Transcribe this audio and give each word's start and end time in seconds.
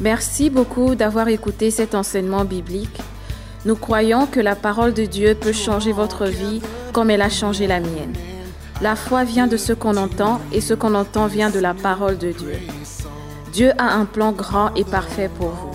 Merci 0.00 0.48
beaucoup 0.48 0.94
d'avoir 0.94 1.26
écouté 1.26 1.72
cet 1.72 1.96
enseignement 1.96 2.44
biblique. 2.44 3.00
Nous 3.64 3.74
croyons 3.74 4.26
que 4.26 4.38
la 4.38 4.54
parole 4.54 4.94
de 4.94 5.04
Dieu 5.04 5.34
peut 5.34 5.52
changer 5.52 5.90
votre 5.90 6.26
vie 6.26 6.62
comme 6.92 7.10
elle 7.10 7.22
a 7.22 7.28
changé 7.28 7.66
la 7.66 7.80
mienne. 7.80 8.14
La 8.80 8.94
foi 8.94 9.24
vient 9.24 9.48
de 9.48 9.56
ce 9.56 9.72
qu'on 9.72 9.96
entend 9.96 10.40
et 10.52 10.60
ce 10.60 10.72
qu'on 10.72 10.94
entend 10.94 11.26
vient 11.26 11.50
de 11.50 11.58
la 11.58 11.74
parole 11.74 12.16
de 12.16 12.30
Dieu. 12.30 12.58
Dieu 13.52 13.72
a 13.76 13.92
un 13.94 14.04
plan 14.04 14.30
grand 14.30 14.72
et 14.76 14.84
parfait 14.84 15.28
pour 15.36 15.48
vous. 15.48 15.74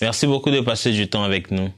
Merci 0.00 0.26
beaucoup 0.28 0.50
de 0.50 0.60
passer 0.60 0.92
du 0.92 1.08
temps 1.08 1.24
avec 1.24 1.50
nous. 1.50 1.70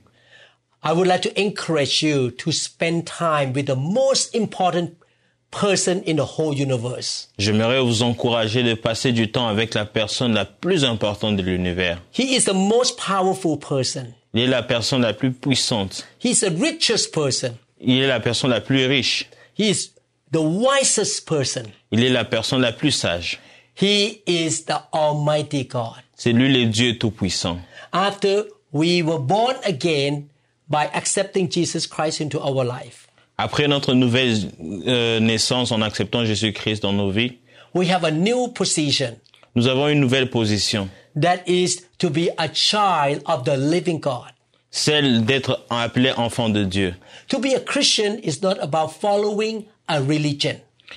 I 0.87 0.93
would 0.93 1.07
like 1.07 1.23
to 1.23 1.41
encourage 1.41 2.03
you 2.03 2.31
to 2.31 2.53
spend 2.53 3.07
time 3.07 3.55
with 3.55 3.67
the 3.67 3.75
most 3.75 4.35
important 4.35 4.99
person 5.51 6.03
in 6.03 6.17
the 6.17 6.27
whole 6.37 6.53
universe. 6.53 7.29
J'aimerais 7.39 7.81
vous 7.81 8.03
encourager 8.03 8.63
de 8.63 8.75
passer 8.75 9.13
du 9.13 9.31
temps 9.31 9.49
avec 9.49 9.73
la 9.73 9.87
personne 9.87 10.35
la 10.35 10.45
plus 10.45 10.85
importante 10.85 11.37
de 11.37 11.43
l'univers. 11.43 12.03
He 12.13 12.37
is 12.37 12.45
the 12.45 12.53
most 12.53 12.99
powerful 12.99 13.57
person. 13.57 14.13
Il 14.35 14.43
est 14.43 14.47
la 14.47 14.63
personne 14.63 15.01
la 15.01 15.15
plus 15.15 15.33
puissante. 15.33 16.07
He 16.23 16.33
is 16.33 16.41
the 16.41 16.53
richest 16.61 17.15
person. 17.15 17.57
Il 17.81 18.03
est 18.03 18.07
la 18.07 18.21
personne 18.21 18.51
la 18.51 18.61
plus 18.61 18.85
riche. 18.87 19.27
He 19.57 19.71
is 19.71 19.93
the 20.33 20.43
wisest 20.43 21.27
person. 21.27 21.63
Il 21.93 22.05
est 22.05 22.11
la 22.11 22.25
personne 22.25 22.61
la 22.61 22.73
plus 22.73 22.91
sage. 22.91 23.41
He 23.81 24.21
is 24.27 24.67
the 24.67 24.83
Almighty 24.93 25.65
God. 25.65 26.03
C'est 26.15 26.33
lui 26.33 26.53
le 26.53 26.67
Dieu 26.67 26.99
tout-puissant. 26.99 27.59
After 27.93 28.45
we 28.73 29.03
were 29.03 29.19
born 29.19 29.57
again 29.65 30.25
by 30.69 30.89
accepting 30.95 31.49
Jesus 31.51 31.87
Christ 31.87 32.21
into 32.21 32.39
our 32.41 32.65
life, 32.65 33.09
Après 33.37 33.67
notre 33.69 33.95
nouvelle 33.95 34.37
euh, 34.87 35.19
naissance 35.21 35.73
en 35.73 35.83
acceptant 35.83 36.25
Jésus-Christ 36.25 36.83
dans 36.83 36.93
nos 36.93 37.11
vies, 37.11 37.39
we 37.75 37.91
have 37.91 38.05
a 38.05 38.11
new 38.11 38.49
position 38.49 39.17
nous 39.57 39.67
avons 39.69 39.89
une 39.89 40.01
nouvelle 40.01 40.31
position, 40.31 40.89
that 41.21 41.39
is 41.47 41.81
to 41.99 42.11
be 42.11 42.29
a 42.39 42.49
child 42.53 43.23
of 43.27 43.45
the 43.45 43.57
living 43.57 44.01
God. 44.01 44.31
celle 44.71 45.25
d'être 45.25 45.65
appelé 45.71 46.11
enfant 46.17 46.49
de 46.49 46.65
Dieu. 46.65 46.95
To 47.29 47.39
be 47.39 47.55
a 47.55 47.61
Christian 47.61 48.19
is 48.25 48.41
not 48.43 48.59
about 48.61 48.89
following 48.93 49.65
a 49.89 50.01
religion, 50.01 50.57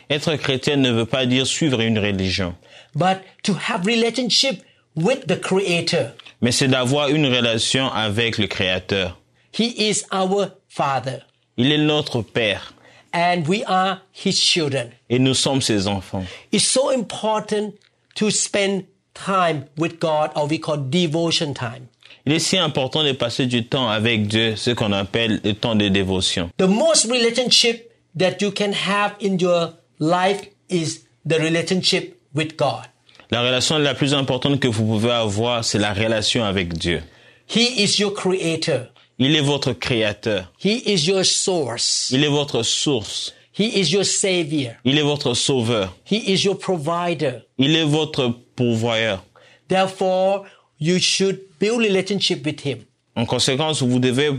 Être 0.09 0.35
chrétien 0.35 0.77
ne 0.77 0.91
veut 0.91 1.05
pas 1.05 1.25
dire 1.25 1.45
suivre 1.47 1.81
une 1.81 1.97
religion, 1.99 2.55
but 2.95 3.17
to 3.43 3.53
have 3.53 3.85
relationship 3.85 4.61
with 4.95 5.25
the 5.27 5.39
Creator. 5.39 6.11
mais 6.41 6.51
c'est 6.51 6.67
d'avoir 6.67 7.09
une 7.09 7.25
relation 7.27 7.91
avec 7.91 8.37
le 8.37 8.47
Créateur. 8.47 9.17
He 9.51 9.89
is 9.89 10.03
our 10.11 10.51
Father, 10.67 11.21
Il 11.57 11.71
est 11.71 11.77
notre 11.77 12.21
Père 12.21 12.73
and 13.13 13.43
we 13.47 13.63
are 13.65 14.01
His 14.13 14.33
children. 14.33 14.91
et 15.09 15.19
nous 15.19 15.33
sommes 15.33 15.61
ses 15.61 15.87
enfants. 15.87 16.25
It's 16.51 16.65
so 16.65 16.91
important 16.91 17.73
to 18.15 18.29
spend 18.29 18.83
time 19.13 19.65
with 19.77 19.99
God, 19.99 20.31
or 20.35 20.47
we 20.47 20.59
call 20.59 20.77
devotion 20.89 21.53
time. 21.53 21.87
Il 22.25 22.33
est 22.33 22.39
si 22.39 22.57
important 22.57 23.03
de 23.03 23.13
passer 23.13 23.45
du 23.45 23.65
temps 23.65 23.89
avec 23.89 24.27
Dieu, 24.27 24.55
ce 24.55 24.71
qu'on 24.71 24.91
appelle 24.91 25.39
le 25.43 25.53
temps 25.53 25.75
de 25.75 25.87
dévotion. 25.87 26.49
The 26.57 26.67
most 26.67 27.05
relationship 27.09 27.89
that 28.17 28.41
you 28.41 28.51
can 28.51 28.73
have 28.73 29.15
in 29.21 29.37
your 29.39 29.73
life 29.99 30.41
is 30.69 31.05
the 31.25 31.39
relationship 31.39 32.19
with 32.35 32.57
God. 32.57 32.83
La 33.31 33.41
relation 33.41 33.77
la 33.79 33.93
plus 33.95 34.13
importante 34.13 34.59
que 34.59 34.67
vous 34.67 34.85
pouvez 34.85 35.11
avoir, 35.11 35.63
c'est 35.63 35.79
la 35.79 35.93
relation 35.93 36.43
avec 36.43 36.73
Dieu. 36.77 37.01
He 37.47 37.81
is 37.83 37.99
your 37.99 38.13
creator. 38.13 38.87
Il 39.19 39.35
est 39.35 39.41
votre 39.41 39.73
créateur. 39.73 40.51
He 40.63 40.83
is 40.85 41.07
your 41.07 41.25
source. 41.25 42.09
Il 42.11 42.23
est 42.23 42.29
votre 42.29 42.61
source. 42.63 43.33
He 43.57 43.79
is 43.79 43.91
your 43.91 44.05
savior. 44.05 44.73
Il 44.85 44.97
est 44.99 45.03
votre 45.03 45.33
sauveur. 45.33 45.95
He 46.09 46.31
is 46.31 46.45
your 46.45 46.57
provider. 46.57 47.41
Il 47.57 47.75
est 47.75 47.85
votre 47.85 48.31
pourvoyeur. 48.55 49.23
Therefore, 49.67 50.45
you 50.79 50.99
should 50.99 51.39
build 51.59 51.79
relationship 51.79 52.45
with 52.45 52.63
him. 52.63 52.79
En 53.15 53.25
conséquence, 53.25 53.81
vous 53.81 53.99
devez 53.99 54.29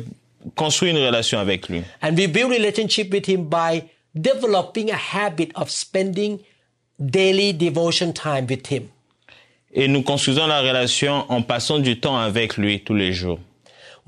construire 0.55 0.95
une 0.97 1.05
relation 1.05 1.41
avec 1.41 1.69
lui. 1.69 1.83
And 2.01 2.17
we 2.17 2.29
build 2.29 2.53
relationship 2.53 3.13
with 3.13 3.29
him 3.29 3.49
by 3.49 3.83
developing 4.15 4.91
a 4.93 4.97
habit 4.97 5.51
of 5.57 5.69
spending 5.69 6.39
daily 7.01 7.53
devotion 7.53 8.13
time 8.13 8.47
with 8.49 8.71
him. 8.71 8.85
Et 9.73 9.89
nous 9.89 10.03
construisons 10.03 10.47
la 10.47 10.61
relation 10.61 11.25
en 11.29 11.43
passant 11.43 11.81
du 11.81 11.99
temps 11.99 12.17
avec 12.17 12.57
lui 12.57 12.81
tous 12.81 12.95
les 12.95 13.13
jours. 13.13 13.41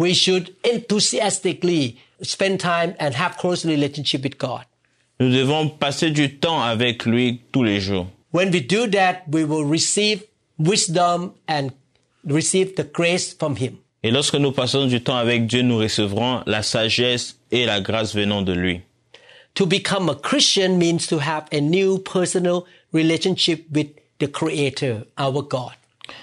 We 0.01 0.15
should 0.15 0.57
enthusiastically 0.65 1.99
spend 2.23 2.59
time 2.59 2.95
and 2.99 3.15
have 3.15 3.37
close 3.37 3.67
relationship 3.67 4.23
with 4.23 4.39
God. 4.39 4.65
Nous 5.19 5.31
devons 5.31 5.69
passer 5.69 6.11
du 6.11 6.39
temps 6.39 6.63
avec 6.63 7.05
lui 7.05 7.43
tous 7.53 7.63
les 7.63 7.81
jours. 7.81 8.07
When 8.33 8.51
we 8.51 8.63
do 8.63 8.87
that, 8.87 9.25
we 9.31 9.45
will 9.45 9.67
receive 9.67 10.23
wisdom 10.59 11.35
and 11.47 11.73
receive 12.25 12.77
the 12.77 12.85
grace 12.85 13.35
from 13.35 13.57
him. 13.57 13.77
Et 14.03 14.11
lorsque 14.11 14.37
nous 14.37 14.53
passons 14.53 14.87
du 14.87 15.03
temps 15.03 15.19
avec 15.19 15.47
Dieu, 15.47 15.61
nous 15.61 15.77
recevrons 15.77 16.45
la 16.47 16.63
sagesse 16.63 17.37
et 17.51 17.67
la 17.67 17.83
grâce 17.83 18.15
venant 18.15 18.41
de 18.41 18.55
lui. 18.55 18.81
To 19.57 19.67
become 19.67 20.09
a 20.09 20.15
Christian 20.15 20.79
means 20.79 21.07
to 21.09 21.19
have 21.19 21.45
a 21.53 21.61
new 21.61 21.99
personal 21.99 22.65
relationship 22.95 23.67
with 23.71 23.89
the 24.19 24.29
Creator, 24.29 25.05
our 25.19 25.43
God. 25.43 25.75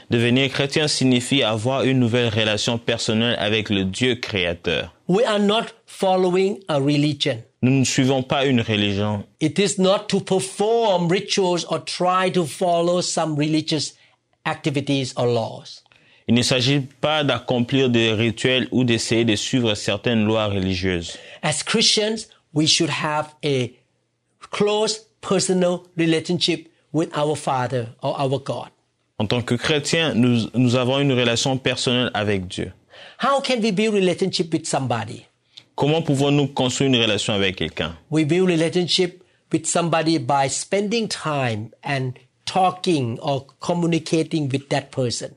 Devenir 0.10 0.50
chrétien 0.50 0.88
signifie 0.88 1.44
avoir 1.44 1.84
une 1.84 2.00
nouvelle 2.00 2.30
relation 2.30 2.78
personnelle 2.78 3.36
avec 3.40 3.70
le 3.70 3.84
Dieu 3.84 4.16
créateur. 4.16 4.94
We 5.08 5.26
are 5.26 5.40
not 5.40 5.66
following 5.86 6.60
a 6.68 6.80
religion. 6.80 7.44
Nous 7.62 7.72
ne 7.72 7.84
suivons 7.84 8.24
pas 8.24 8.46
une 8.46 8.62
religion. 8.62 9.24
It 9.42 9.58
is 9.60 9.80
not 9.80 10.08
to 10.10 10.20
perform 10.20 11.08
rituals 11.10 11.66
or 11.70 11.84
try 11.84 12.32
to 12.32 12.46
follow 12.46 13.02
some 13.02 13.36
religious 13.36 13.94
activities 14.46 15.14
or 15.16 15.26
laws. 15.28 15.84
Il 16.28 16.36
ne 16.36 16.42
s'agit 16.42 16.82
pas 16.82 17.24
d'accomplir 17.24 17.90
des 17.90 18.12
rituels 18.12 18.68
ou 18.72 18.84
d'essayer 18.84 19.24
de 19.24 19.36
suivre 19.36 19.74
certaines 19.76 20.26
lois 20.26 20.48
religieuses. 20.48 21.18
As 21.42 21.64
Christians, 21.64 22.28
we 22.54 22.68
should 22.68 22.90
have 22.90 23.34
a 23.46 23.72
close 24.52 25.06
personal 25.22 25.84
relationship 25.96 26.68
with 26.94 27.10
our 27.18 27.36
Father 27.36 27.88
or 28.02 28.20
our 28.20 28.40
God. 28.40 28.70
En 29.20 29.26
tant 29.26 29.42
que 29.42 29.56
chrétien, 29.56 30.14
nous, 30.14 30.48
nous 30.54 30.76
avons 30.76 31.00
une 31.00 31.12
relation 31.12 31.58
personnelle 31.58 32.12
avec 32.14 32.48
Dieu. 32.48 32.72
How 33.20 33.42
can 33.42 33.60
we 33.62 33.72
build 33.72 33.96
relationship 33.96 34.54
with 34.54 34.68
somebody? 34.68 35.26
Comment 35.76 36.04
pouvons-nous 36.04 36.48
construire 36.48 36.90
une 36.90 37.02
relation 37.02 37.34
avec 37.34 37.56
quelqu'un? 37.56 37.96
We 38.12 38.26
build 38.26 38.48
relationship 38.48 39.24
with 39.52 39.66
somebody 39.66 40.20
by 40.20 40.48
spending 40.50 41.08
time 41.08 41.70
and 41.84 42.12
talking 42.46 43.18
or 43.22 43.48
communicating 43.60 44.50
with 44.52 44.70
that 44.70 44.92
person. 44.92 45.32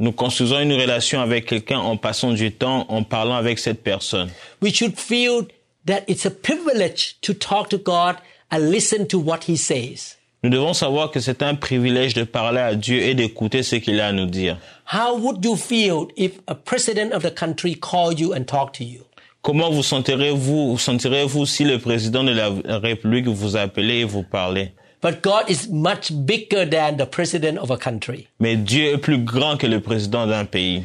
Nous 0.00 0.12
construisons 0.12 0.60
une 0.60 0.72
relation 0.72 1.20
avec 1.20 1.46
quelqu'un 1.46 1.78
en 1.78 1.96
passant 1.96 2.32
du 2.32 2.50
temps, 2.50 2.86
en 2.88 3.04
parlant 3.04 3.36
avec 3.36 3.58
cette 3.58 3.84
personne. 3.84 4.30
We 4.60 4.74
should 4.74 4.98
feel 4.98 5.46
that 5.86 6.02
it's 6.08 6.26
a 6.26 6.30
privilege 6.30 7.16
to 7.20 7.32
talk 7.32 7.68
to 7.68 7.78
God 7.78 8.16
and 8.50 8.70
listen 8.70 9.06
to 9.06 9.20
what 9.20 9.44
he 9.46 9.56
says. 9.56 10.16
Nous 10.42 10.48
devons 10.48 10.72
savoir 10.72 11.10
que 11.10 11.20
c'est 11.20 11.42
un 11.42 11.54
privilège 11.54 12.14
de 12.14 12.24
parler 12.24 12.60
à 12.60 12.74
Dieu 12.74 13.02
et 13.02 13.14
d'écouter 13.14 13.62
ce 13.62 13.76
qu'il 13.76 14.00
a 14.00 14.06
à 14.06 14.12
nous 14.12 14.24
dire. 14.24 14.56
How 14.90 15.18
would 15.18 15.44
you 15.44 15.54
feel 15.54 16.06
if 16.16 16.40
a 16.46 16.54
president 16.54 17.12
of 17.12 17.22
the 17.22 17.34
country 17.34 17.74
called 17.74 18.18
you 18.18 18.32
and 18.32 18.44
talked 18.44 18.74
to 18.78 18.84
you? 18.84 19.02
Comment 19.42 19.70
vous 19.70 19.82
sentirez-vous, 19.82 20.70
vous 20.70 20.78
sentirez-vous 20.78 21.44
si 21.44 21.64
le 21.64 21.78
président 21.78 22.24
de 22.24 22.32
la 22.32 22.50
République 22.78 23.28
vous 23.28 23.56
appelait 23.56 24.00
et 24.00 24.04
vous 24.04 24.22
parlait? 24.22 24.72
But 25.02 25.22
God 25.22 25.44
is 25.48 25.68
much 25.70 26.10
bigger 26.10 26.64
than 26.66 26.96
the 26.96 27.06
president 27.06 27.58
of 27.58 27.70
a 27.70 27.76
country. 27.76 28.26
Mais 28.38 28.56
Dieu 28.56 28.94
est 28.94 28.98
plus 28.98 29.18
grand 29.18 29.58
que 29.58 29.66
le 29.66 29.80
président 29.80 30.26
d'un 30.26 30.46
pays. 30.46 30.84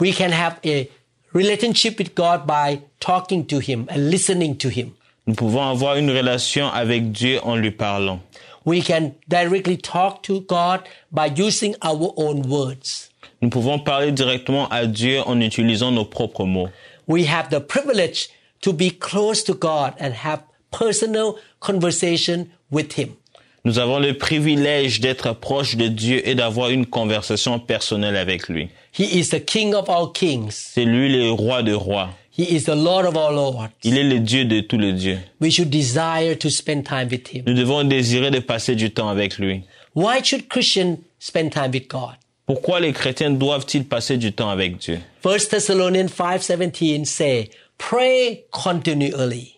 We 0.00 0.12
can 0.12 0.30
have 0.32 0.58
a 0.64 0.88
relationship 1.32 1.98
with 1.98 2.14
God 2.16 2.46
by 2.46 2.80
talking 2.98 3.46
to 3.46 3.58
him 3.60 3.86
and 3.90 4.10
listening 4.10 4.56
to 4.58 4.68
him. 4.68 4.90
Nous 5.28 5.34
pouvons 5.34 5.62
avoir 5.62 5.96
une 5.96 6.10
relation 6.10 6.68
avec 6.68 7.12
Dieu 7.12 7.38
en 7.44 7.56
lui 7.56 7.70
parlant. 7.70 8.20
We 8.68 8.82
can 8.82 9.14
directly 9.26 9.78
talk 9.78 10.22
to 10.24 10.42
God 10.42 10.86
by 11.10 11.32
using 11.34 11.74
our 11.80 12.12
own 12.18 12.42
words. 12.46 13.08
Nous 13.40 13.48
pouvons 13.48 13.78
parler 13.78 14.12
directement 14.12 14.68
à 14.68 14.84
Dieu 14.84 15.22
en 15.24 15.40
utilisant 15.40 15.90
nos 15.90 16.04
propres 16.04 16.44
mots. 16.44 16.68
We 17.06 17.24
have 17.26 17.48
the 17.48 17.60
privilege 17.60 18.28
to 18.60 18.74
be 18.74 18.90
close 18.90 19.42
to 19.44 19.54
God 19.54 19.94
and 19.98 20.12
have 20.12 20.42
personal 20.70 21.36
conversation 21.60 22.50
with 22.70 22.92
him. 22.98 23.16
Nous 23.64 23.78
avons 23.78 24.00
le 24.00 24.12
privilège 24.18 25.00
d'être 25.00 25.32
proche 25.32 25.76
de 25.76 25.88
Dieu 25.88 26.20
et 26.28 26.34
d'avoir 26.34 26.68
une 26.68 26.84
conversation 26.84 27.58
personnelle 27.58 28.16
avec 28.16 28.50
lui. 28.50 28.68
He 28.92 29.18
is 29.18 29.30
the 29.30 29.42
King 29.42 29.72
of 29.72 29.88
all 29.88 30.12
kings. 30.12 30.50
C'est 30.50 30.84
lui 30.84 31.10
le 31.10 31.30
roi 31.30 31.62
de 31.62 31.72
rois. 31.72 32.10
He 32.38 32.54
is 32.54 32.66
the 32.66 32.76
Lord 32.76 33.04
of 33.04 33.16
all 33.16 33.34
lords. 33.34 33.72
Il 33.82 33.98
est 33.98 34.04
le 34.04 34.20
Dieu 34.20 34.44
de 34.44 34.60
tous 34.60 34.78
les 34.78 34.92
dieux. 34.92 35.18
We 35.40 35.50
should 35.50 35.70
desire 35.70 36.36
to 36.38 36.48
spend 36.48 36.84
time 36.84 37.08
with 37.10 37.26
him. 37.34 37.42
Nous 37.46 37.54
devons 37.54 37.82
désirer 37.82 38.30
de 38.30 38.38
passer 38.38 38.76
du 38.76 38.92
temps 38.92 39.08
avec 39.08 39.38
lui. 39.38 39.64
Why 39.96 40.22
should 40.22 40.48
Christians 40.48 40.98
spend 41.18 41.50
time 41.50 41.72
with 41.72 41.88
God? 41.88 42.14
Pourquoi 42.46 42.78
les 42.78 42.92
chrétiens 42.92 43.30
doivent-ils 43.30 43.84
passer 43.84 44.16
du 44.16 44.32
temps 44.32 44.50
avec 44.50 44.78
Dieu 44.78 45.00
1 45.24 45.48
Thessalonians 45.50 46.06
5:17 46.06 47.04
say, 47.04 47.50
pray 47.76 48.44
continually. 48.52 49.56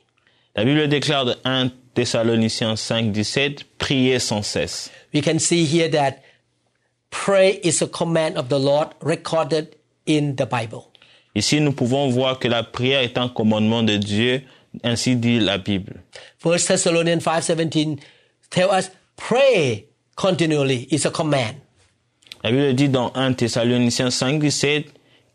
La 0.56 0.64
Bible 0.64 0.88
déclare 0.88 1.26
de 1.26 1.34
1 1.44 1.70
Thessaloniciens 1.94 2.76
5, 2.76 3.12
17, 3.12 3.64
priez 3.78 4.18
sans 4.18 4.42
cesse. 4.42 4.90
We 5.12 5.22
can 5.22 5.38
see 5.38 5.66
here 5.66 5.90
that 5.90 6.22
pray 7.10 7.60
is 7.62 7.82
a 7.82 7.86
command 7.86 8.38
of 8.38 8.48
the 8.48 8.58
Lord 8.58 8.88
recorded 9.02 9.76
in 10.06 10.36
the 10.36 10.46
Bible. 10.46 10.89
Ici, 11.34 11.60
nous 11.60 11.72
pouvons 11.72 12.08
voir 12.08 12.38
que 12.38 12.48
la 12.48 12.62
prière 12.62 13.02
est 13.02 13.16
un 13.16 13.28
commandement 13.28 13.82
de 13.82 13.96
Dieu, 13.96 14.42
ainsi 14.82 15.16
dit 15.16 15.38
la 15.38 15.58
Bible. 15.58 16.02
1 16.44 16.56
Thessalonians 16.56 17.20
5:17 17.20 17.98
tell 18.50 18.68
us 18.72 18.90
pray 19.16 19.86
continually 20.16 20.88
is 20.90 21.06
a 21.06 21.10
command. 21.10 21.56
La 22.42 22.50
Bible 22.50 22.74
dit 22.74 22.88
dans 22.88 23.12
1 23.14 23.34
Thessaloniciens 23.34 24.10
5, 24.10 24.40
17, 24.40 24.86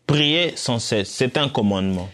priez 0.06 0.56
sans 0.56 0.78
cesse. 0.78 1.08
C'est 1.08 1.36
un 1.36 1.48
commandement. 1.48 2.08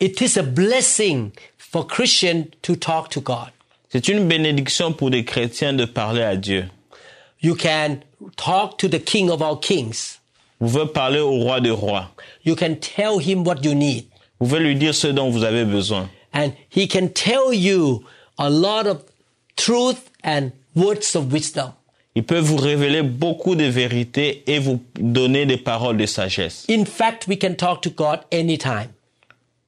It 0.00 0.20
is 0.20 0.38
a 0.38 0.42
blessing 0.42 1.32
for 1.58 1.86
Christian 1.86 2.44
to 2.62 2.76
talk 2.76 3.10
to 3.10 3.20
God. 3.20 3.50
C'est 3.88 4.08
une 4.08 4.28
bénédiction 4.28 4.92
pour 4.92 5.10
des 5.10 5.24
chrétiens 5.24 5.72
de 5.72 5.84
parler 5.84 6.22
à 6.22 6.36
Dieu. 6.36 6.68
You 7.42 7.54
can 7.56 7.98
talk 8.36 8.78
to 8.78 8.88
the 8.88 9.02
King 9.02 9.30
of 9.30 9.42
all 9.42 9.58
kings. 9.58 10.18
Vous 10.60 10.68
pouvez 10.70 10.86
parler 10.86 11.20
au 11.20 11.32
roi 11.32 11.60
des 11.60 11.70
rois. 11.70 12.10
You 12.44 12.54
can 12.56 12.74
tell 12.76 13.20
him 13.20 13.46
what 13.46 13.56
you 13.62 13.74
need. 13.74 14.04
Vous 14.40 14.48
pouvez 14.48 14.60
lui 14.60 14.74
dire 14.76 14.94
ce 14.94 15.08
dont 15.08 15.30
vous 15.30 15.44
avez 15.44 15.64
besoin. 15.64 16.08
And 16.32 16.50
he 16.74 16.86
can 16.88 17.08
tell 17.08 17.52
you 17.54 18.04
a 18.38 18.48
lot 18.50 18.86
of 18.86 18.98
truth 19.56 19.98
and 20.24 20.50
words 20.74 21.14
of 21.14 21.32
wisdom. 21.32 21.72
Il 22.14 22.24
peut 22.24 22.38
vous 22.40 22.56
révéler 22.56 23.02
beaucoup 23.02 23.54
de 23.56 23.64
vérités 23.64 24.42
et 24.46 24.58
vous 24.58 24.80
donner 24.98 25.44
des 25.44 25.58
paroles 25.58 25.98
de 25.98 26.06
sagesse. 26.06 26.64
In 26.70 26.84
fact, 26.86 27.26
we 27.28 27.38
can 27.38 27.54
talk 27.54 27.82
to 27.82 27.90
God 27.90 28.20
anytime, 28.32 28.88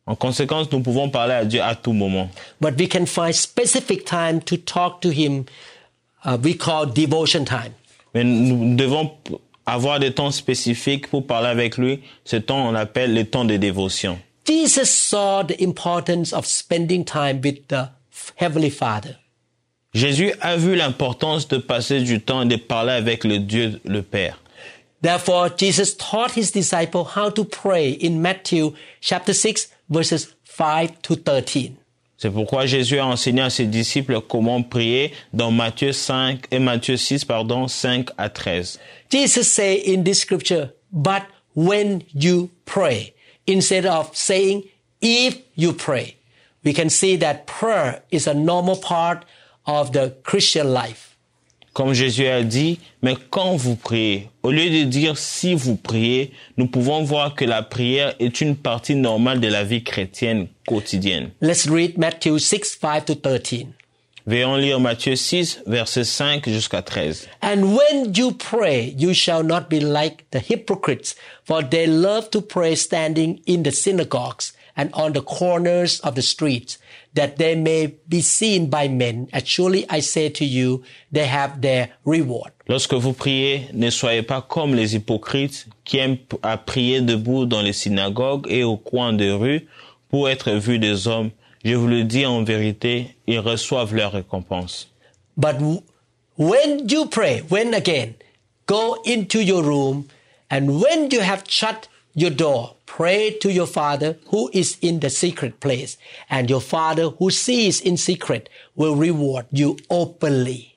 En 0.06 0.14
conséquence, 0.14 0.73
nous 0.73 0.81
pouvons 0.81 1.11
parler 1.11 1.35
à 1.35 1.44
Dieu 1.44 1.61
à 1.62 1.75
tout 1.75 1.93
moment. 1.93 2.31
but 2.61 2.75
we 2.79 2.88
can 2.88 3.05
find 3.05 3.35
specific 3.35 4.06
time 4.06 4.40
to 4.40 4.56
talk 4.56 5.00
to 5.02 5.11
him. 5.11 5.44
uh, 6.25 6.38
we 6.43 6.56
call 6.56 6.87
devotion 6.87 7.44
time. 7.44 7.73
Mais 8.14 8.25
nous 8.25 8.75
devons 8.76 9.11
avoir 9.69 10.00
des 10.00 10.12
temps 10.12 10.31
spécifiques 10.31 11.09
pour 11.09 11.26
parler 11.26 11.49
avec 11.49 11.76
lui. 11.76 12.00
Ce 12.25 12.37
temps, 12.37 12.69
on 12.69 12.75
appelle 12.75 13.15
le 13.15 13.25
temps 13.25 13.44
de 13.44 13.56
dévotion. 13.56 14.19
Jesus 14.47 14.87
saw 14.87 15.44
the 15.44 15.61
importance 15.61 16.32
of 16.32 16.47
spending 16.47 17.05
time 17.05 17.41
with 17.44 17.69
the 17.69 17.91
Heavenly 18.37 18.70
Father. 18.70 19.17
Jésus 19.94 20.32
a 20.41 20.56
vu 20.56 20.75
l'importance 20.75 21.49
de 21.49 21.59
passer 21.59 22.00
du 22.00 22.20
temps 22.20 22.43
et 22.43 22.47
de 22.47 22.56
parler 22.56 22.93
avec 22.93 23.25
le 23.25 23.38
Dieu, 23.38 23.81
le 23.85 24.03
Père. 24.03 24.38
Therefore, 25.03 25.50
Jesus 25.56 25.94
taught 25.97 26.32
his 26.37 26.50
disciple 26.50 27.05
how 27.05 27.31
to 27.31 27.44
pray 27.44 27.97
in 28.00 28.21
Matthew 28.21 28.75
chapter 29.00 29.32
6 29.32 29.69
verses 29.88 30.35
5 30.44 31.03
to 31.03 31.14
13. 31.14 31.76
C'est 32.19 32.31
pourquoi 32.31 32.67
Jésus 32.67 32.99
a 32.99 33.06
enseigné 33.06 33.43
à 33.43 33.49
ses 33.49 33.67
disciples 33.67 34.20
comment 34.20 34.61
prier 34.61 35.12
dans 35.32 35.53
Matthieu 35.53 35.93
5 35.93 36.47
et 36.50 36.59
Matthieu 36.59 36.97
6, 36.97 37.25
pardon, 37.25 37.69
5 37.69 38.09
à 38.19 38.29
13. 38.29 38.81
Jesus 39.09 39.44
say 39.44 39.81
in 39.87 40.03
this 40.03 40.20
scripture, 40.23 40.70
but 40.93 41.23
when 41.55 42.03
you 42.12 42.50
pray, 42.65 43.15
instead 43.47 43.87
of 43.87 44.11
saying 44.17 44.65
if 45.00 45.38
you 45.55 45.73
pray, 45.73 46.17
we 46.65 46.73
can 46.73 46.91
see 46.91 47.17
that 47.17 47.47
prayer 47.47 48.03
is 48.11 48.26
a 48.26 48.35
normal 48.35 48.75
part 48.75 49.25
of 49.64 49.93
the 49.93 50.17
Christian 50.25 50.73
life. 50.73 51.07
Comme 51.78 51.94
Jésus 51.94 52.26
a 52.26 52.42
dit, 52.42 52.80
mais 53.02 53.14
quand 53.30 53.54
vous 53.54 53.76
priez, 53.76 54.30
au 54.42 54.50
lieu 54.50 54.69
de 54.69 54.82
dire 54.82 55.16
si 55.16 55.54
vous 55.54 55.76
priez, 55.76 56.32
nous 56.56 56.66
pouvons 56.66 57.04
voir 57.04 57.36
que 57.36 57.44
la 57.44 57.62
prière 57.62 58.16
est 58.19 58.40
une 58.40 58.56
partie 58.56 58.96
normale 58.96 59.38
de 59.38 59.46
la 59.46 59.62
vie 59.62 59.84
chrétienne 59.84 60.48
quotidienne. 60.66 61.30
Let's 61.40 61.69
read 61.70 61.96
Matthew 61.96 62.38
6, 62.40 62.78
5 62.80 63.04
to 63.04 63.14
13. 63.14 63.66
Veillons 64.26 64.56
lire 64.56 64.80
Matthieu 64.80 65.14
6, 65.14 65.60
versets 65.69 66.02
5 66.02 66.48
jusqu'à 66.48 66.82
13. 66.82 67.28
And 67.42 67.62
when 67.62 68.12
you 68.12 68.32
pray, 68.32 68.92
you 68.98 69.14
shall 69.14 69.44
not 69.44 69.70
be 69.70 69.78
like 69.78 70.25
the 70.32 70.40
hypocrites, 70.40 71.14
for 71.44 71.62
they 71.62 71.86
love 71.86 72.28
to 72.30 72.40
pray 72.40 72.75
standing 72.75 73.38
in 73.46 73.62
the 73.62 73.70
synagogues 73.70 74.52
and 74.76 74.90
on 74.94 75.12
the 75.12 75.22
corners 75.22 76.00
of 76.00 76.16
the 76.16 76.22
streets, 76.22 76.80
that 77.14 77.37
they 77.37 77.55
may 77.55 77.94
be 78.08 78.20
seen 78.20 78.69
by 78.69 78.88
men. 78.88 79.28
And 79.32 79.46
surely 79.46 79.84
I 79.88 80.00
say 80.00 80.28
to 80.31 80.44
you, 80.44 80.82
they 81.12 81.26
have 81.26 81.60
their 81.60 81.90
reward. 82.05 82.52
Lorsque 82.69 82.94
vous 82.94 83.14
priez, 83.14 83.69
ne 83.72 83.90
soyez 83.90 84.22
pas 84.22 84.43
comme 84.43 84.75
les 84.75 84.94
hypocrites 84.94 85.66
qui 85.84 85.99
aiment 85.99 86.19
à 86.43 86.58
prier 86.58 87.00
debout 87.00 87.46
dans 87.46 87.62
les 87.62 87.72
synagogues 87.72 88.46
et 88.49 88.62
au 88.62 88.76
coin 88.76 89.12
des 89.12 89.31
rues 89.31 89.66
pour 90.10 90.28
être 90.28 90.52
vus 90.52 90.78
des 90.78 91.08
hommes. 91.08 91.31
Je 91.64 91.75
vous 91.75 91.88
le 91.88 92.05
dis 92.05 92.26
en 92.26 92.44
vérité, 92.44 93.16
ils 93.26 93.40
reçoivent 93.40 93.94
leur 93.94 94.12
récompense. 94.12 94.88
But 95.37 95.56
when 96.37 96.88
you 96.88 97.06
pray, 97.06 97.43
when 97.49 97.75
again, 97.75 98.14
go 98.66 98.96
into 99.04 99.40
your 99.40 99.62
room, 99.62 100.06
and 100.50 100.81
when 100.81 101.11
you 101.11 101.20
have 101.20 101.44
shut 101.49 101.88
your 102.14 102.31
door, 102.31 102.76
pray 102.88 103.37
to 103.38 103.50
your 103.50 103.67
Father 103.67 104.17
who 104.31 104.50
is 104.52 104.79
in 104.81 105.00
the 105.00 105.11
secret 105.11 105.61
place, 105.61 105.99
and 106.31 106.49
your 106.49 106.61
Father 106.61 107.11
who 107.19 107.31
sees 107.31 107.81
in 107.81 107.96
secret 107.96 108.49
will 108.75 108.96
reward 108.96 109.46
you 109.52 109.76
openly. 109.90 110.76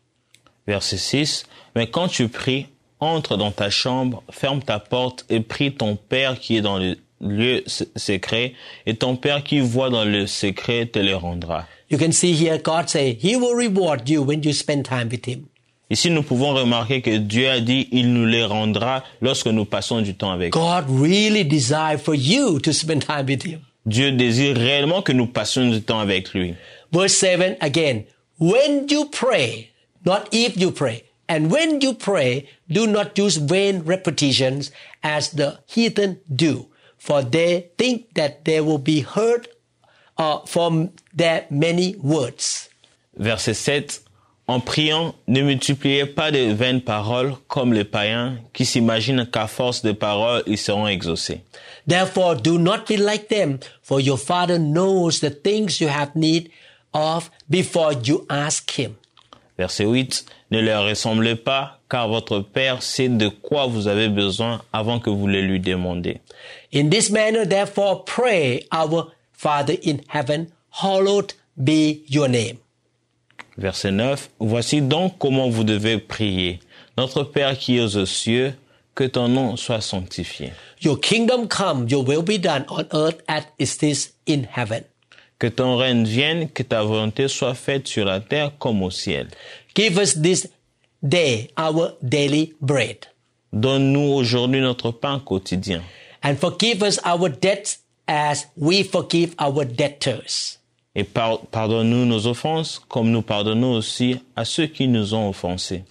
Verset 0.68 1.00
6. 1.00 1.46
Mais 1.76 1.88
quand 1.88 2.10
tu 2.10 2.28
pries, 2.28 2.68
entre 3.00 3.38
dans 3.38 3.52
ta 3.52 3.70
chambre, 3.70 4.24
ferme 4.30 4.62
ta 4.62 4.80
porte 4.80 5.26
et 5.30 5.40
prie 5.40 5.74
ton 5.74 5.96
Père 5.96 6.40
qui 6.40 6.58
est 6.58 6.62
dans 6.62 6.78
le 6.78 6.98
lieu 7.22 7.64
secret, 7.96 8.54
et 8.86 8.96
ton 8.96 9.16
Père 9.16 9.44
qui 9.44 9.60
voit 9.60 9.90
dans 9.90 10.06
le 10.06 10.28
secret 10.28 10.88
te 10.88 11.00
le 11.00 11.16
rendra. 11.16 11.66
You 11.90 11.98
can 11.98 12.12
see 12.12 12.34
here 12.34 12.58
God 12.58 12.90
say 12.90 13.18
He 13.22 13.36
will 13.36 13.56
reward 13.56 14.08
you 14.08 14.24
when 14.24 14.44
you 14.44 14.54
spend 14.54 14.86
time 14.86 15.10
with 15.10 15.26
Him. 15.26 15.48
Ici, 15.92 16.10
nous 16.10 16.24
pouvons 16.24 16.54
remarquer 16.54 17.02
que 17.02 17.18
Dieu 17.18 17.50
a 17.50 17.60
dit, 17.60 17.90
il 17.92 18.14
nous 18.14 18.26
les 18.26 18.46
rendra 18.46 19.04
lorsque 19.20 19.48
nous 19.48 19.66
passons 19.66 20.00
du 20.00 20.16
temps 20.16 20.32
avec 20.32 20.56
lui. 20.56 20.62
God 20.62 20.86
really 20.88 21.44
desire 21.44 22.00
for 22.00 22.16
you 22.16 22.62
to 22.62 22.72
spend 22.72 23.06
time 23.06 23.26
with 23.28 23.46
Him. 23.46 23.60
Dieu 23.86 24.14
désire 24.14 24.56
réellement 24.56 25.02
que 25.02 25.12
nous 25.12 25.28
passions 25.28 25.70
du 25.70 25.82
temps 25.82 26.00
avec 26.00 26.34
lui. 26.34 26.56
Verse 26.94 27.12
7 27.16 27.58
again. 27.60 28.06
When 28.40 28.88
you 28.90 29.10
pray, 29.12 29.70
not 30.06 30.30
if 30.32 30.56
you 30.56 30.72
pray, 30.72 31.04
and 31.28 31.52
when 31.52 31.82
you 31.82 31.94
pray, 31.94 32.48
do 32.70 32.88
not 32.88 33.18
use 33.18 33.36
vain 33.36 33.84
repetitions 33.86 34.72
as 35.04 35.32
the 35.32 35.60
heathen 35.68 36.20
do, 36.34 36.68
for 36.98 37.22
they 37.22 37.70
think 37.78 38.14
that 38.14 38.46
they 38.46 38.62
will 38.62 38.80
be 38.80 39.02
heard 39.02 39.50
uh, 40.18 40.40
from 40.46 40.92
their 41.14 41.48
many 41.50 41.98
words. 41.98 42.70
Verset 43.18 43.58
7. 43.58 44.11
En 44.52 44.60
priant, 44.60 45.16
ne 45.30 45.44
multipliez 45.44 46.06
pas 46.06 46.30
de 46.30 46.52
vaines 46.52 46.82
paroles 46.82 47.36
comme 47.48 47.72
les 47.72 47.86
païens 47.86 48.38
qui 48.52 48.66
s'imaginent 48.66 49.26
qu'à 49.26 49.48
force 49.48 49.82
de 49.82 49.94
paroles, 49.94 50.44
ils 50.46 50.58
seront 50.58 50.90
exaucés. 50.90 51.40
Therefore, 51.88 52.36
do 52.36 52.58
not 52.58 52.80
be 52.86 52.98
like 52.98 53.30
them, 53.30 53.60
for 53.82 54.02
your 54.02 54.20
Father 54.20 54.60
knows 54.60 55.22
the 55.22 55.30
things 55.30 55.80
you 55.80 55.88
have 55.88 56.18
need 56.18 56.50
of 56.94 57.32
before 57.50 57.94
you 58.06 58.26
ask 58.28 58.78
Him. 58.78 58.96
Verset 59.58 59.86
8. 59.86 60.26
Ne 60.52 60.60
leur 60.60 60.84
ressemblez 60.84 61.38
pas, 61.38 61.80
car 61.90 62.10
votre 62.10 62.40
Père 62.42 62.84
sait 62.84 63.08
de 63.08 63.30
quoi 63.30 63.68
vous 63.68 63.88
avez 63.88 64.10
besoin 64.10 64.62
avant 64.74 65.00
que 65.00 65.10
vous 65.10 65.28
le 65.28 65.40
lui 65.40 65.62
demandiez. 65.62 66.20
In 66.74 66.90
this 66.90 67.10
manner, 67.10 67.46
therefore, 67.46 68.04
pray, 68.04 68.66
Our 68.74 69.14
Father 69.32 69.78
in 69.86 70.02
heaven, 70.10 70.48
hallowed 70.72 71.36
be 71.56 72.04
your 72.10 72.28
name. 72.28 72.58
Verset 73.62 73.92
9. 73.92 74.30
Voici 74.40 74.82
donc 74.82 75.18
comment 75.20 75.50
vous 75.50 75.64
devez 75.64 76.00
prier. 76.00 76.60
Notre 76.98 77.24
Père 77.24 77.58
qui 77.58 77.78
es 77.78 77.96
aux 77.96 78.06
cieux, 78.08 78.54
que 78.96 79.04
ton 79.06 79.28
nom 79.28 79.56
soit 79.56 79.82
sanctifié. 79.82 80.52
Your 80.82 81.00
kingdom 81.00 81.48
come, 81.48 81.88
your 81.88 82.04
will 82.06 82.24
be 82.24 82.40
done 82.40 82.66
on 82.70 82.84
earth 82.92 83.22
as 83.28 83.44
it 83.60 83.84
is 83.84 84.10
in 84.28 84.44
heaven. 84.56 84.84
Que 85.40 85.48
ton 85.48 85.78
règne 85.78 86.04
vienne, 86.06 86.50
que 86.50 86.64
ta 86.64 86.84
volonté 86.84 87.28
soit 87.28 87.54
faite 87.54 87.88
sur 87.88 88.06
la 88.06 88.20
terre 88.20 88.52
comme 88.60 88.82
au 88.84 88.90
ciel. 88.92 89.28
Give 89.76 89.98
us 89.98 90.20
this 90.22 90.48
day 91.04 91.50
our 91.58 91.94
daily 92.02 92.54
bread, 92.62 92.98
Donne-nous 93.54 94.14
aujourd'hui 94.14 94.62
notre 94.62 94.92
pain 94.92 95.20
quotidien. 95.20 95.82
and 96.24 96.36
forgive 96.36 96.82
us 96.84 97.00
our 97.06 97.30
debts 97.30 97.80
as 98.08 98.48
we 98.58 98.84
forgive 98.84 99.34
our 99.40 99.66
debtors. 99.66 100.60
Et 100.96 101.04
par- 101.06 101.40
pardonne-nous 101.52 102.06
nos 102.06 102.28
offenses, 102.28 102.82
comme 102.90 103.12
nous 103.12 103.22
pardonnons 103.22 103.74
aussi 103.74 104.18
à 104.36 104.44
ceux 104.44 104.68
qui 104.68 104.88
nous 104.88 105.14
ont 105.14 105.30
offensés. 105.30 105.84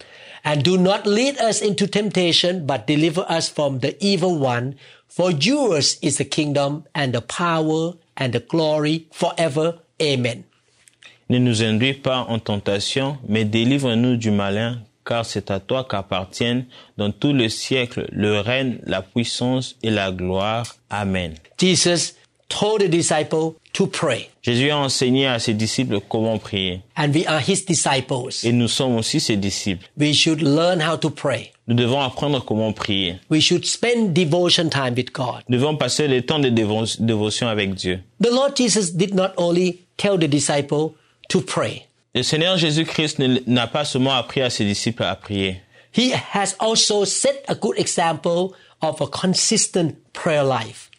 And 0.45 0.57
do 0.63 0.77
not 0.77 1.05
lead 1.05 1.35
us 1.41 1.61
into 1.61 1.87
temptation, 1.87 2.65
but 2.65 2.87
deliver 2.87 3.25
us 3.29 3.49
from 3.49 3.79
the 3.79 3.95
evil 3.99 4.39
one. 4.39 4.75
For 5.07 5.31
yours 5.31 5.97
is 6.01 6.17
the 6.17 6.25
kingdom 6.25 6.83
and 6.95 7.11
the 7.13 7.21
power 7.21 7.93
and 8.17 8.29
the 8.31 8.39
glory 8.39 9.05
forever. 9.11 9.75
Amen. 10.01 10.43
Ne 11.29 11.37
nous 11.39 11.61
induis 11.63 11.93
pas 11.93 12.25
en 12.27 12.39
tentation, 12.39 13.17
mais 13.27 13.45
délivre-nous 13.45 14.17
du 14.17 14.31
malin, 14.31 14.79
car 15.05 15.25
c'est 15.25 15.49
à 15.51 15.59
toi 15.59 15.85
qu'appartiennent 15.89 16.65
dans 16.97 17.11
tout 17.11 17.33
le 17.33 17.49
siècle 17.49 18.07
le 18.11 18.39
règne, 18.39 18.79
la 18.85 19.01
puissance 19.01 19.75
et 19.83 19.89
la 19.89 20.11
gloire. 20.11 20.65
Amen. 20.89 21.33
Jesus 21.59 22.15
told 22.51 22.81
the 22.81 22.87
disciple 22.89 23.55
to 23.73 23.87
pray. 23.87 24.29
Jésus 24.43 24.69
a 24.71 24.77
enseigné 24.77 25.27
à 25.27 25.39
ses 25.39 25.53
disciples 25.53 25.99
comment 26.09 26.37
prier. 26.37 26.81
And 26.97 27.13
we 27.13 27.25
are 27.27 27.39
his 27.39 27.63
disciples. 27.65 28.43
Et 28.43 28.51
nous 28.51 28.67
sommes 28.67 28.95
aussi 28.97 29.19
ses 29.19 29.37
disciples. 29.37 29.85
We 29.97 30.13
should 30.13 30.41
learn 30.41 30.81
how 30.81 30.97
to 30.97 31.09
pray. 31.09 31.51
Nous 31.67 31.75
devons 31.75 32.01
apprendre 32.01 32.43
comment 32.43 32.73
prier. 32.73 33.19
We 33.29 33.39
should 33.41 33.65
spend 33.65 34.13
devotion 34.13 34.69
time 34.69 34.93
with 34.95 35.13
God. 35.13 35.43
Nous 35.47 35.57
devons 35.57 35.77
passer 35.77 36.07
le 36.07 36.21
temps 36.21 36.39
de 36.39 36.49
dévo- 36.49 36.97
dévotion 36.99 37.47
avec 37.47 37.73
Dieu. 37.75 37.99
The 38.21 38.29
Lord 38.31 38.55
Jesus 38.57 38.91
did 38.93 39.13
not 39.13 39.31
only 39.37 39.79
tell 39.97 40.17
the 40.19 40.27
disciple 40.27 40.95
to 41.29 41.39
pray. 41.41 41.87
Le 42.13 42.23
Seigneur 42.23 42.57
Jésus-Christ 42.57 43.19
n'a 43.47 43.67
pas 43.67 43.85
seulement 43.85 44.13
appris 44.13 44.41
à 44.41 44.49
ses 44.49 44.65
disciples 44.65 45.03
à 45.03 45.15
prier. 45.15 45.61
He 45.95 46.11
has 46.33 46.55
also 46.59 47.05
set 47.05 47.43
a 47.47 47.55
good 47.55 47.77
example 47.77 48.51
of 48.81 48.99
a 49.01 49.07
consistent 49.07 49.95
prayer 50.13 50.43
life. 50.43 50.89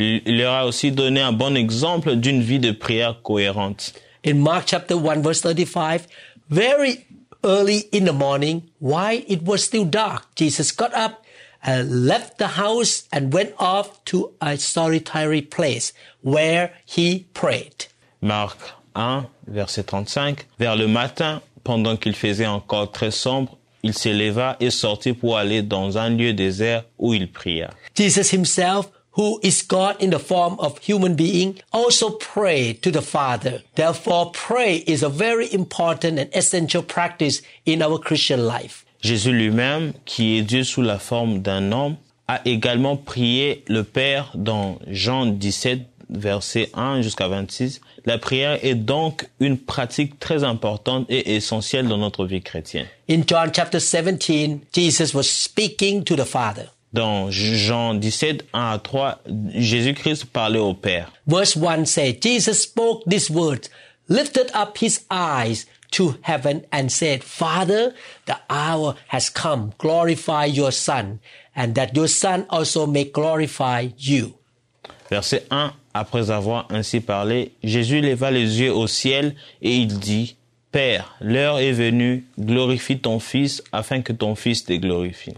Il, 0.00 0.38
leur 0.38 0.54
a 0.54 0.66
aussi 0.66 0.92
donné 0.92 1.20
un 1.20 1.32
bon 1.32 1.54
exemple 1.54 2.16
d'une 2.16 2.40
vie 2.40 2.58
de 2.58 2.72
prière 2.72 3.20
cohérente. 3.22 3.92
In 4.24 4.34
Mark 4.34 4.68
chapter 4.68 4.94
1 4.94 5.22
verse 5.22 5.40
35, 5.42 6.02
very 6.50 7.04
early 7.44 7.86
in 7.92 8.04
the 8.04 8.12
morning, 8.12 8.62
while 8.80 9.22
it 9.28 9.42
was 9.46 9.58
still 9.58 9.84
dark, 9.84 10.24
Jesus 10.36 10.72
got 10.72 10.92
up 10.94 11.22
and 11.62 12.06
left 12.06 12.38
the 12.38 12.58
house 12.58 13.04
and 13.12 13.32
went 13.32 13.52
off 13.58 14.02
to 14.06 14.30
a 14.40 14.56
solitary 14.56 15.42
place 15.42 15.92
where 16.22 16.72
he 16.86 17.26
prayed. 17.34 17.86
Marc 18.22 18.58
1, 18.94 19.26
verset 19.48 19.86
35. 19.86 20.46
Vers 20.58 20.76
le 20.76 20.86
matin, 20.86 21.42
pendant 21.62 21.96
qu'il 21.96 22.14
faisait 22.14 22.46
encore 22.46 22.90
très 22.90 23.10
sombre, 23.10 23.56
il 23.82 23.94
s'éleva 23.94 24.56
et 24.60 24.70
sortit 24.70 25.12
pour 25.12 25.38
aller 25.38 25.62
dans 25.62 25.96
un 25.96 26.10
lieu 26.10 26.32
désert 26.32 26.84
où 26.98 27.14
il 27.14 27.30
pria. 27.30 27.70
Jesus 27.94 28.32
himself, 28.34 28.90
who 29.12 29.40
is 29.42 29.62
God 29.62 29.96
in 30.00 30.10
the 30.10 30.18
form 30.18 30.56
of 30.58 30.78
human 30.78 31.14
being, 31.14 31.58
also 31.72 32.10
prayed 32.10 32.82
to 32.82 32.90
the 32.90 33.02
Father. 33.02 33.62
Therefore, 33.74 34.30
pray 34.32 34.84
is 34.86 35.02
a 35.02 35.08
very 35.08 35.52
important 35.52 36.18
and 36.18 36.28
essential 36.34 36.82
practice 36.82 37.42
in 37.66 37.82
our 37.82 37.98
Christian 37.98 38.46
life. 38.46 38.84
Jésus 39.02 39.32
lui-même, 39.32 39.94
qui 40.04 40.38
est 40.38 40.42
Dieu 40.42 40.62
sous 40.62 40.82
la 40.82 40.98
forme 40.98 41.40
d'un 41.40 41.72
homme, 41.72 41.96
a 42.28 42.40
également 42.44 42.96
prié 42.96 43.64
le 43.66 43.82
Père 43.82 44.30
dans 44.34 44.78
Jean 44.86 45.26
17, 45.26 45.80
verset 46.10 46.70
1 46.74 47.02
jusqu'à 47.02 47.28
26. 47.28 47.80
La 48.04 48.18
prière 48.18 48.58
est 48.64 48.74
donc 48.74 49.28
une 49.40 49.58
pratique 49.58 50.18
très 50.18 50.44
importante 50.44 51.06
et 51.08 51.36
essentielle 51.36 51.88
dans 51.88 51.98
notre 51.98 52.26
vie 52.26 52.42
chrétienne. 52.42 52.86
In 53.08 53.22
John 53.26 53.50
chapter 53.54 53.78
17, 53.78 54.66
Jesus 54.72 55.14
was 55.14 55.24
speaking 55.24 56.04
to 56.04 56.14
the 56.14 56.24
Father. 56.24 56.70
Dans 56.92 57.30
Jean 57.30 57.94
17, 57.94 58.46
1 58.52 58.70
à 58.72 58.78
3, 58.78 59.22
Jésus-Christ 59.54 60.24
parlait 60.24 60.58
au 60.58 60.74
Père. 60.74 61.12
Verse 61.26 61.56
1 61.56 61.84
says, 61.84 62.16
Jesus 62.20 62.62
spoke 62.62 63.04
these 63.06 63.30
words, 63.30 63.70
lifted 64.08 64.50
up 64.54 64.76
his 64.78 65.04
eyes 65.08 65.66
to 65.92 66.16
heaven 66.22 66.62
and 66.72 66.88
said, 66.88 67.22
Father, 67.22 67.94
the 68.26 68.36
hour 68.48 68.96
has 69.08 69.30
come. 69.30 69.70
Glorify 69.78 70.46
your 70.46 70.72
Son, 70.72 71.20
and 71.54 71.74
that 71.74 71.94
your 71.94 72.08
Son 72.08 72.44
also 72.50 72.86
may 72.86 73.04
glorify 73.04 73.88
you. 73.96 74.34
Verset 75.10 75.46
1, 75.50 75.72
après 75.94 76.30
avoir 76.30 76.66
ainsi 76.70 77.00
parlé, 77.00 77.52
Jésus 77.62 78.00
leva 78.00 78.30
les 78.30 78.60
yeux 78.60 78.72
au 78.72 78.86
ciel 78.86 79.34
et 79.60 79.76
il 79.76 79.98
dit, 79.98 80.36
Père, 80.70 81.16
l'heure 81.20 81.58
est 81.58 81.72
venue, 81.72 82.24
glorifie 82.38 82.98
ton 82.98 83.18
Fils 83.18 83.62
afin 83.72 84.02
que 84.02 84.12
ton 84.12 84.36
Fils 84.36 84.64
te 84.64 84.72
glorifie. 84.72 85.34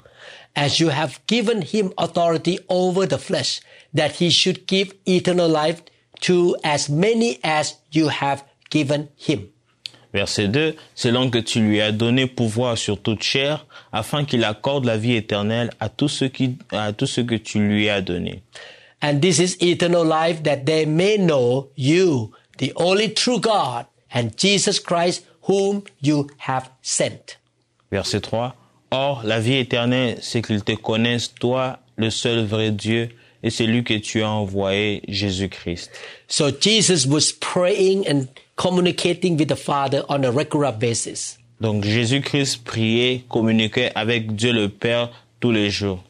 As 0.55 0.81
you 0.81 0.91
have 0.91 1.21
given 1.27 1.63
him 1.63 1.93
authority 1.97 2.59
over 2.69 3.07
the 3.07 3.19
flesh, 3.19 3.61
that 3.95 4.17
he 4.17 4.31
should 4.31 4.67
give 4.67 4.95
eternal 5.07 5.49
life 5.49 5.83
to 6.21 6.57
as 6.63 6.89
many 6.89 7.39
as 7.43 7.77
you 7.91 8.09
have 8.09 8.45
given 8.71 9.09
him. 9.17 9.49
Verset 10.13 10.49
2, 10.49 10.75
selon 10.95 11.31
que 11.31 11.39
tu 11.39 11.61
lui 11.61 11.81
as 11.81 11.91
donné 11.91 12.27
pouvoir 12.27 12.77
sur 12.77 13.01
toute 13.01 13.23
chair, 13.23 13.67
afin 13.93 14.27
qu'il 14.27 14.45
accorde 14.45 14.85
la 14.85 14.99
vie 14.99 15.15
éternelle 15.15 15.71
à 15.81 15.89
tous 15.89 16.09
ceux 16.09 16.29
qui, 16.29 16.59
à 16.71 16.93
tous 16.93 17.07
ceux 17.07 17.25
que 17.25 17.35
tu 17.35 17.61
lui 17.61 17.89
as 17.89 18.03
donné. 18.03 18.43
And 19.01 19.21
this 19.21 19.39
is 19.39 19.57
eternal 19.61 20.05
life 20.05 20.43
that 20.43 20.67
they 20.67 20.85
may 20.85 21.17
know 21.17 21.71
you, 21.77 22.31
the 22.59 22.73
only 22.77 23.09
true 23.09 23.41
God, 23.41 23.87
and 24.13 24.37
Jesus 24.37 24.79
Christ, 24.79 25.25
whom 25.49 25.83
you 26.03 26.29
have 26.39 26.71
sent. 26.83 27.39
Verset 27.91 28.21
3, 28.21 28.53
Or, 28.93 29.23
la 29.25 29.41
vie 29.41 29.55
éternelle, 29.55 30.19
c'est 30.21 30.43
qu'ils 30.43 30.63
te 30.63 30.73
connaissent, 30.73 31.35
toi, 31.35 31.79
le 31.97 32.11
seul 32.11 32.45
vrai 32.45 32.71
Dieu, 32.71 33.09
et 33.43 33.49
celui 33.49 33.85
que 33.85 33.95
tu 33.95 34.23
as 34.23 34.31
envoyé, 34.31 35.03
Jésus-Christ. 35.09 35.91
So 36.29 36.51
Jesus 36.51 37.07
was 37.07 37.33
praying 37.33 38.07
and 38.07 38.27
communicating 38.57 39.39
with 39.39 39.49
the 39.49 39.57
Father 39.57 40.03
on 40.11 40.23
a 40.25 40.31
regular 40.31 40.73
basis. 40.73 41.39
Donc 41.61 41.85
Jésus-Christ 41.85 42.65
priait, 42.65 43.25
communiquait 43.31 43.93
avec 43.95 44.37
Dieu 44.37 44.53
le 44.53 44.69
Père 44.69 45.11
tous 45.41 45.53
les 45.53 45.71
jours. 45.71 46.05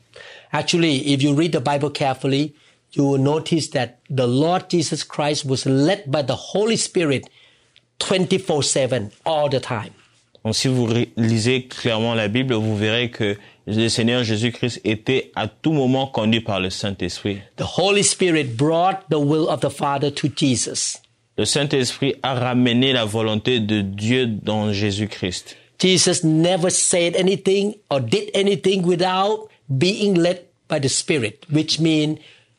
Actually, 0.52 1.12
if 1.12 1.22
you 1.22 1.34
read 1.34 1.52
the 1.52 1.62
Bible 1.62 1.90
carefully, 1.90 2.52
you 2.94 3.04
will 3.04 3.22
notice 3.22 3.70
that 3.70 4.00
the 4.10 4.26
Lord 4.26 4.68
Jesus 4.68 5.04
Christ 5.04 5.46
was 5.46 5.64
led 5.66 6.10
by 6.10 6.22
the 6.22 6.34
Holy 6.34 6.76
Spirit 6.76 7.28
24-7 8.00 9.12
all 9.24 9.48
the 9.48 9.60
time. 9.60 9.94
Donc 10.44 10.56
si 10.56 10.68
vous 10.68 10.88
lisez 11.16 11.66
clairement 11.66 12.14
la 12.14 12.28
Bible, 12.28 12.54
vous 12.54 12.76
verrez 12.76 13.10
que 13.10 13.36
le 13.66 13.88
Seigneur 13.88 14.24
Jésus-Christ 14.24 14.80
était 14.84 15.30
à 15.36 15.46
tout 15.46 15.72
moment 15.72 16.08
conduit 16.08 16.40
par 16.40 16.58
le 16.58 16.68
Saint-Esprit. 16.68 17.38
The 17.56 17.64
Holy 17.78 18.02
Spirit 18.02 18.56
brought 18.56 19.04
the 19.08 19.18
will 19.18 19.48
of 19.48 19.60
the 19.60 19.70
Father 19.70 20.12
to 20.12 20.28
Jesus. 20.34 20.98
Le 21.38 21.44
Saint-Esprit 21.44 22.16
a 22.22 22.34
ramené 22.34 22.92
la 22.92 23.04
volonté 23.04 23.60
de 23.60 23.80
Dieu 23.82 24.26
dans 24.26 24.72
Jésus-Christ. 24.72 25.56
Jesus 25.80 26.24
never 26.24 26.70
said 26.70 27.14
anything 27.16 27.74
or 27.90 28.00
did 28.00 28.30
anything 28.34 28.84
without 28.84 29.48
being 29.68 30.14
led 30.14 30.40
by 30.68 30.78
the 30.80 30.88
Spirit, 30.88 31.46
which 31.50 31.80
means 31.80 32.18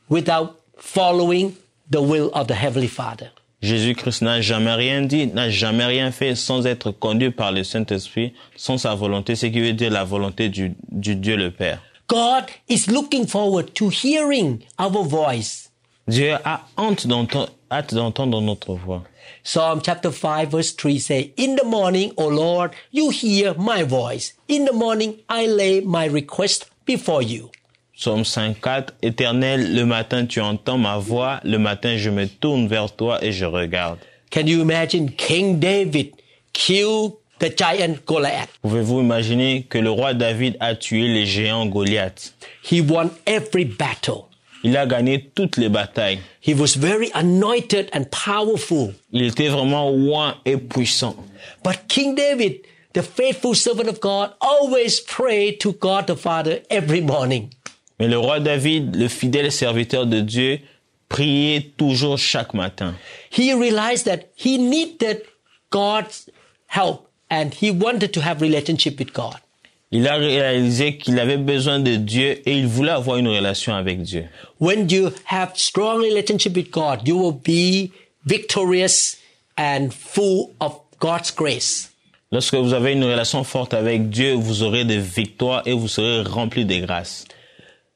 without 0.10 0.60
following 0.78 1.54
the 1.90 2.02
will 2.02 2.30
of 2.34 2.48
the 2.48 2.56
Heavenly 2.56 2.88
Father. 2.88 3.32
Jésus-Christ 3.64 4.24
n'a 4.24 4.42
jamais 4.42 4.74
rien 4.74 5.02
dit, 5.04 5.28
n'a 5.28 5.50
jamais 5.50 5.86
rien 5.86 6.12
fait 6.12 6.36
sans 6.36 6.68
être 6.68 6.92
conduit 6.92 7.32
par 7.32 7.54
le 7.54 7.64
Saint-Esprit, 7.64 8.34
sans 8.58 8.78
sa 8.78 8.94
volonté, 8.94 9.36
ce 9.38 9.46
qui 9.46 9.62
veut 9.62 9.72
dire 9.72 9.90
la 9.90 10.04
volonté 10.04 10.50
du, 10.50 10.76
du 10.92 11.16
Dieu 11.16 11.38
le 11.38 11.50
Père. 11.50 11.82
God 12.10 12.44
is 12.68 12.92
looking 12.92 13.26
forward 13.26 13.74
to 13.74 13.90
hearing 13.90 14.60
our 14.78 15.06
voice. 15.06 15.70
Dieu 16.10 16.34
a 16.44 16.66
hâte 16.78 17.08
d'entendre, 17.08 17.52
hâte 17.72 17.94
d'entendre 17.94 18.42
notre 18.42 18.74
voix. 18.74 19.04
Psalm 19.46 19.80
chapter 19.82 20.12
5 20.12 20.50
verse 20.52 20.76
3 20.76 21.00
say, 21.00 21.34
In 21.38 21.56
the 21.56 21.66
morning, 21.66 22.12
O 22.18 22.28
Lord, 22.28 22.72
you 22.92 23.12
hear 23.12 23.54
my 23.58 23.84
voice. 23.84 24.34
In 24.50 24.66
the 24.66 24.74
morning, 24.74 25.16
I 25.30 25.48
lay 25.48 25.80
my 25.80 26.06
request 26.06 26.70
before 26.86 27.24
you. 27.24 27.50
Psaume 28.04 28.26
54, 28.26 28.96
Éternel, 29.02 29.76
le 29.76 29.86
matin 29.86 30.26
tu 30.26 30.42
entends 30.42 30.78
ma 30.78 30.98
voix, 30.98 31.40
le 31.46 31.58
matin 31.58 31.96
je 31.96 32.10
me 32.10 32.28
tourne 32.28 32.68
vers 32.68 32.94
toi 32.94 33.24
et 33.24 33.32
je 33.32 33.46
regarde. 33.46 33.98
Can 34.30 34.46
you 34.46 34.60
imagine 34.62 35.10
King 35.10 35.58
David 35.58 36.12
killed 36.52 37.14
the 37.40 37.58
giant 37.58 38.04
Goliath? 38.06 38.50
Pouvez-vous 38.62 39.00
imaginer 39.00 39.64
que 39.70 39.78
le 39.78 39.90
roi 39.90 40.14
David 40.14 40.58
a 40.60 40.76
tué 40.76 41.08
les 41.08 41.26
géants 41.26 41.66
Goliath? 41.66 42.34
He 42.70 42.82
won 42.82 43.10
every 43.26 43.64
battle. 43.64 44.26
Il 44.66 44.76
a 44.76 44.86
gagné 44.86 45.32
toutes 45.34 45.56
les 45.56 45.70
batailles. 45.70 46.20
He 46.46 46.54
was 46.54 46.76
very 46.76 47.10
anointed 47.14 47.90
and 47.94 48.04
powerful. 48.12 48.94
Il 49.14 49.24
était 49.24 49.48
vraiment 49.48 49.90
roi 49.90 50.36
et 50.44 50.58
puissant. 50.58 51.16
But 51.64 51.88
King 51.88 52.16
David, 52.16 52.64
the 52.92 53.02
faithful 53.02 53.56
servant 53.56 53.88
of 53.88 54.02
God, 54.02 54.32
always 54.42 55.00
prayed 55.00 55.62
to 55.62 55.72
God 55.72 56.08
the 56.08 56.18
Father 56.18 56.60
every 56.70 57.00
morning. 57.00 57.52
Mais 58.00 58.08
le 58.08 58.18
roi 58.18 58.40
David, 58.40 58.96
le 58.96 59.08
fidèle 59.08 59.52
serviteur 59.52 60.06
de 60.06 60.20
Dieu, 60.20 60.60
priait 61.10 61.72
toujours 61.78 62.18
chaque 62.18 62.54
matin. 62.54 62.96
He 63.32 63.54
realized 63.54 64.06
that 64.06 64.26
he 64.36 64.58
needed 64.58 65.22
God's 65.72 66.30
help 66.68 67.08
and 67.30 67.54
he 67.54 67.72
wanted 67.72 68.12
to 68.14 68.22
have 68.22 68.42
relationship 68.42 69.00
with 69.00 69.14
God. 69.14 69.36
Il 69.92 70.08
a 70.08 70.16
réalisé 70.16 70.98
qu'il 70.98 71.20
avait 71.20 71.38
besoin 71.38 71.80
de 71.80 71.96
Dieu 71.98 72.42
et 72.50 72.58
il 72.58 72.66
voulait 72.66 72.92
avoir 72.92 73.18
une 73.18 73.28
relation 73.28 73.76
avec 73.76 74.02
Dieu. 74.02 74.26
When 74.60 74.90
you 74.90 75.12
have 75.26 75.52
strong 75.56 76.00
relationship 76.02 76.56
with 76.56 76.72
God, 76.72 77.08
you 77.08 77.16
will 77.16 77.34
be 77.34 77.92
victorious 78.26 79.18
and 79.56 79.90
full 79.92 80.50
of 80.60 80.80
God's 81.00 81.32
grace. 81.32 81.92
Lorsque 82.32 82.56
vous 82.56 82.74
avez 82.74 82.94
une 82.94 83.04
relation 83.04 83.44
forte 83.44 83.76
avec 83.76 84.10
Dieu, 84.10 84.34
vous 84.34 84.64
aurez 84.64 84.84
des 84.84 84.98
victoires 84.98 85.62
et 85.68 85.74
vous 85.74 85.88
serez 85.88 86.24
rempli 86.24 86.66
de 86.66 86.80
grâce. 86.80 87.26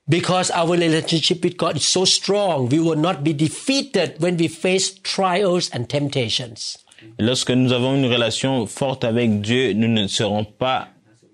Because 0.10 0.52
our 0.52 0.72
relationship 0.72 1.44
with 1.44 1.58
God 1.58 1.76
is 1.76 1.86
so 1.86 2.06
strong, 2.06 2.70
we 2.70 2.80
will 2.80 2.96
not 2.96 3.26
be 3.26 3.34
defeated 3.34 4.16
when 4.20 4.38
we 4.38 4.48
face 4.48 4.94
trials 5.04 5.70
and 5.72 5.90
temptations. 5.90 6.78
Lorsque 7.20 7.52
nous 7.52 7.74
avons 7.74 7.96
une 7.96 8.06
relation 8.06 8.66
forte 8.68 9.04
avec 9.04 9.42
Dieu, 9.42 9.74
nous 9.74 9.90
ne 9.90 10.08
serons 10.08 10.46
pas, 10.46 10.88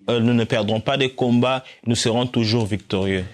euh, 0.09 0.19
nous 0.19 0.33
ne 0.33 0.43
perdrons 0.43 0.81
pas 0.81 0.97
des 0.97 1.09
combats, 1.09 1.63
nous 1.85 1.95
serons 1.95 2.25
toujours 2.25 2.65
victorieux. 2.65 3.25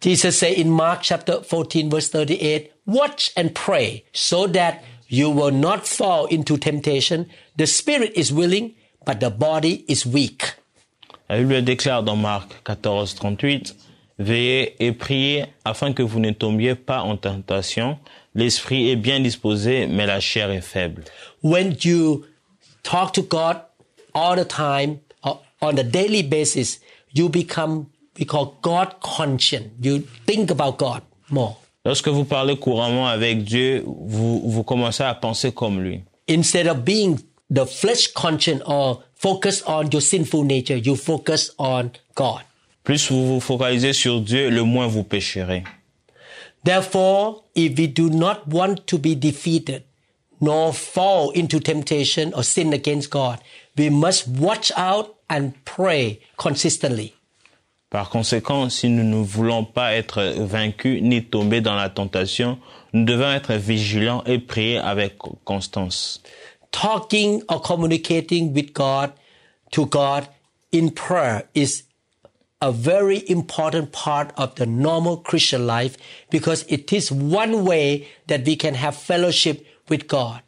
Jesus 0.00 0.32
said 0.32 0.58
in 0.58 0.70
Mark 0.70 1.02
chapter 1.02 1.40
14 1.42 1.88
verse 1.90 2.08
38, 2.08 2.72
watch 2.86 3.30
and 3.36 3.54
pray 3.54 4.04
so 4.12 4.46
that 4.48 4.82
you 5.08 5.30
will 5.30 5.52
not 5.52 5.86
fall 5.86 6.26
into 6.26 6.56
temptation. 6.56 7.26
The 7.56 7.66
spirit 7.66 8.12
is 8.16 8.32
willing, 8.32 8.74
but 9.04 9.20
the 9.20 9.30
body 9.30 9.84
is 9.88 10.04
weak. 10.04 10.56
La 11.28 11.36
Bible 11.36 11.62
déclare 11.62 12.02
dans 12.02 12.16
Marc 12.16 12.62
14, 12.64 13.14
38, 13.14 13.76
Veillez 14.20 14.76
et 14.80 14.92
priez 14.92 15.46
afin 15.64 15.94
que 15.94 16.02
vous 16.02 16.20
ne 16.20 16.30
tombiez 16.30 16.74
pas 16.74 17.00
en 17.00 17.16
tentation. 17.16 17.98
L'esprit 18.34 18.90
est 18.90 18.96
bien 18.96 19.18
disposé, 19.18 19.86
mais 19.86 20.04
la 20.04 20.20
chair 20.20 20.50
est 20.50 20.60
faible. 20.60 21.04
When 21.42 21.74
you 21.82 22.26
talk 22.82 23.12
to 23.14 23.22
God 23.22 23.62
all 24.14 24.36
the 24.36 24.46
time 24.46 24.98
uh, 25.24 25.36
on 25.62 25.78
a 25.78 25.82
daily 25.82 26.22
basis, 26.22 26.80
you 27.14 27.30
become, 27.30 27.86
we 28.18 28.26
call 28.26 28.58
God 28.60 29.00
conscious. 29.00 29.62
You 29.82 30.02
think 30.26 30.50
about 30.50 30.76
God 30.76 31.00
more. 31.30 31.56
Lorsque 31.86 32.08
vous 32.08 32.26
parlez 32.26 32.58
couramment 32.58 33.08
avec 33.08 33.42
Dieu, 33.42 33.82
vous, 33.86 34.42
vous 34.44 34.62
commencez 34.64 35.02
à 35.02 35.14
penser 35.14 35.50
comme 35.50 35.80
lui. 35.80 36.02
Instead 36.28 36.66
of 36.66 36.84
being 36.84 37.18
the 37.50 37.64
flesh 37.64 38.12
conscious 38.12 38.60
or 38.66 39.02
focus 39.14 39.62
on 39.66 39.88
your 39.90 40.02
sinful 40.02 40.44
nature, 40.44 40.76
you 40.76 40.94
focus 40.94 41.54
on 41.58 41.90
God. 42.14 42.42
Plus 42.84 43.10
vous 43.10 43.26
vous 43.26 43.40
focalisez 43.40 43.92
sur 43.92 44.20
Dieu, 44.20 44.50
le 44.50 44.62
moins 44.62 44.86
vous 44.86 45.04
pécherez. 45.04 45.64
Therefore, 46.64 47.44
if 47.54 47.78
we 47.78 47.88
do 47.88 48.10
not 48.10 48.46
want 48.46 48.86
to 48.86 48.98
be 48.98 49.14
defeated, 49.14 49.84
nor 50.40 50.72
fall 50.72 51.30
into 51.30 51.60
temptation 51.60 52.32
or 52.34 52.42
sin 52.42 52.72
against 52.72 53.10
God, 53.10 53.38
we 53.76 53.90
must 53.90 54.28
watch 54.28 54.72
out 54.76 55.16
and 55.28 55.52
pray 55.64 56.20
consistently. 56.36 57.14
Par 57.90 58.08
conséquent, 58.08 58.70
si 58.70 58.88
nous 58.88 59.02
ne 59.02 59.24
voulons 59.24 59.64
pas 59.64 59.94
être 59.94 60.22
vaincus 60.38 61.02
ni 61.02 61.24
tomber 61.24 61.60
dans 61.60 61.74
la 61.74 61.88
tentation, 61.88 62.58
nous 62.92 63.04
devons 63.04 63.32
être 63.32 63.54
vigilants 63.54 64.22
et 64.26 64.38
prier 64.38 64.78
avec 64.78 65.18
constance. 65.44 66.22
Talking 66.70 67.42
or 67.48 67.60
communicating 67.60 68.52
with 68.54 68.72
God 68.72 69.10
to 69.72 69.86
God 69.86 70.28
in 70.72 70.90
prayer 70.90 71.48
is 71.54 71.82
a 72.62 72.70
very 72.70 73.24
important 73.28 73.90
part 73.92 74.32
of 74.36 74.54
the 74.56 74.66
normal 74.66 75.16
Christian 75.16 75.66
life 75.66 75.96
because 76.30 76.64
it 76.68 76.92
is 76.92 77.10
one 77.10 77.64
way 77.64 78.06
that 78.26 78.44
we 78.44 78.56
can 78.56 78.74
have 78.74 78.94
fellowship 78.94 79.66
with 79.88 80.06
God. 80.06 80.42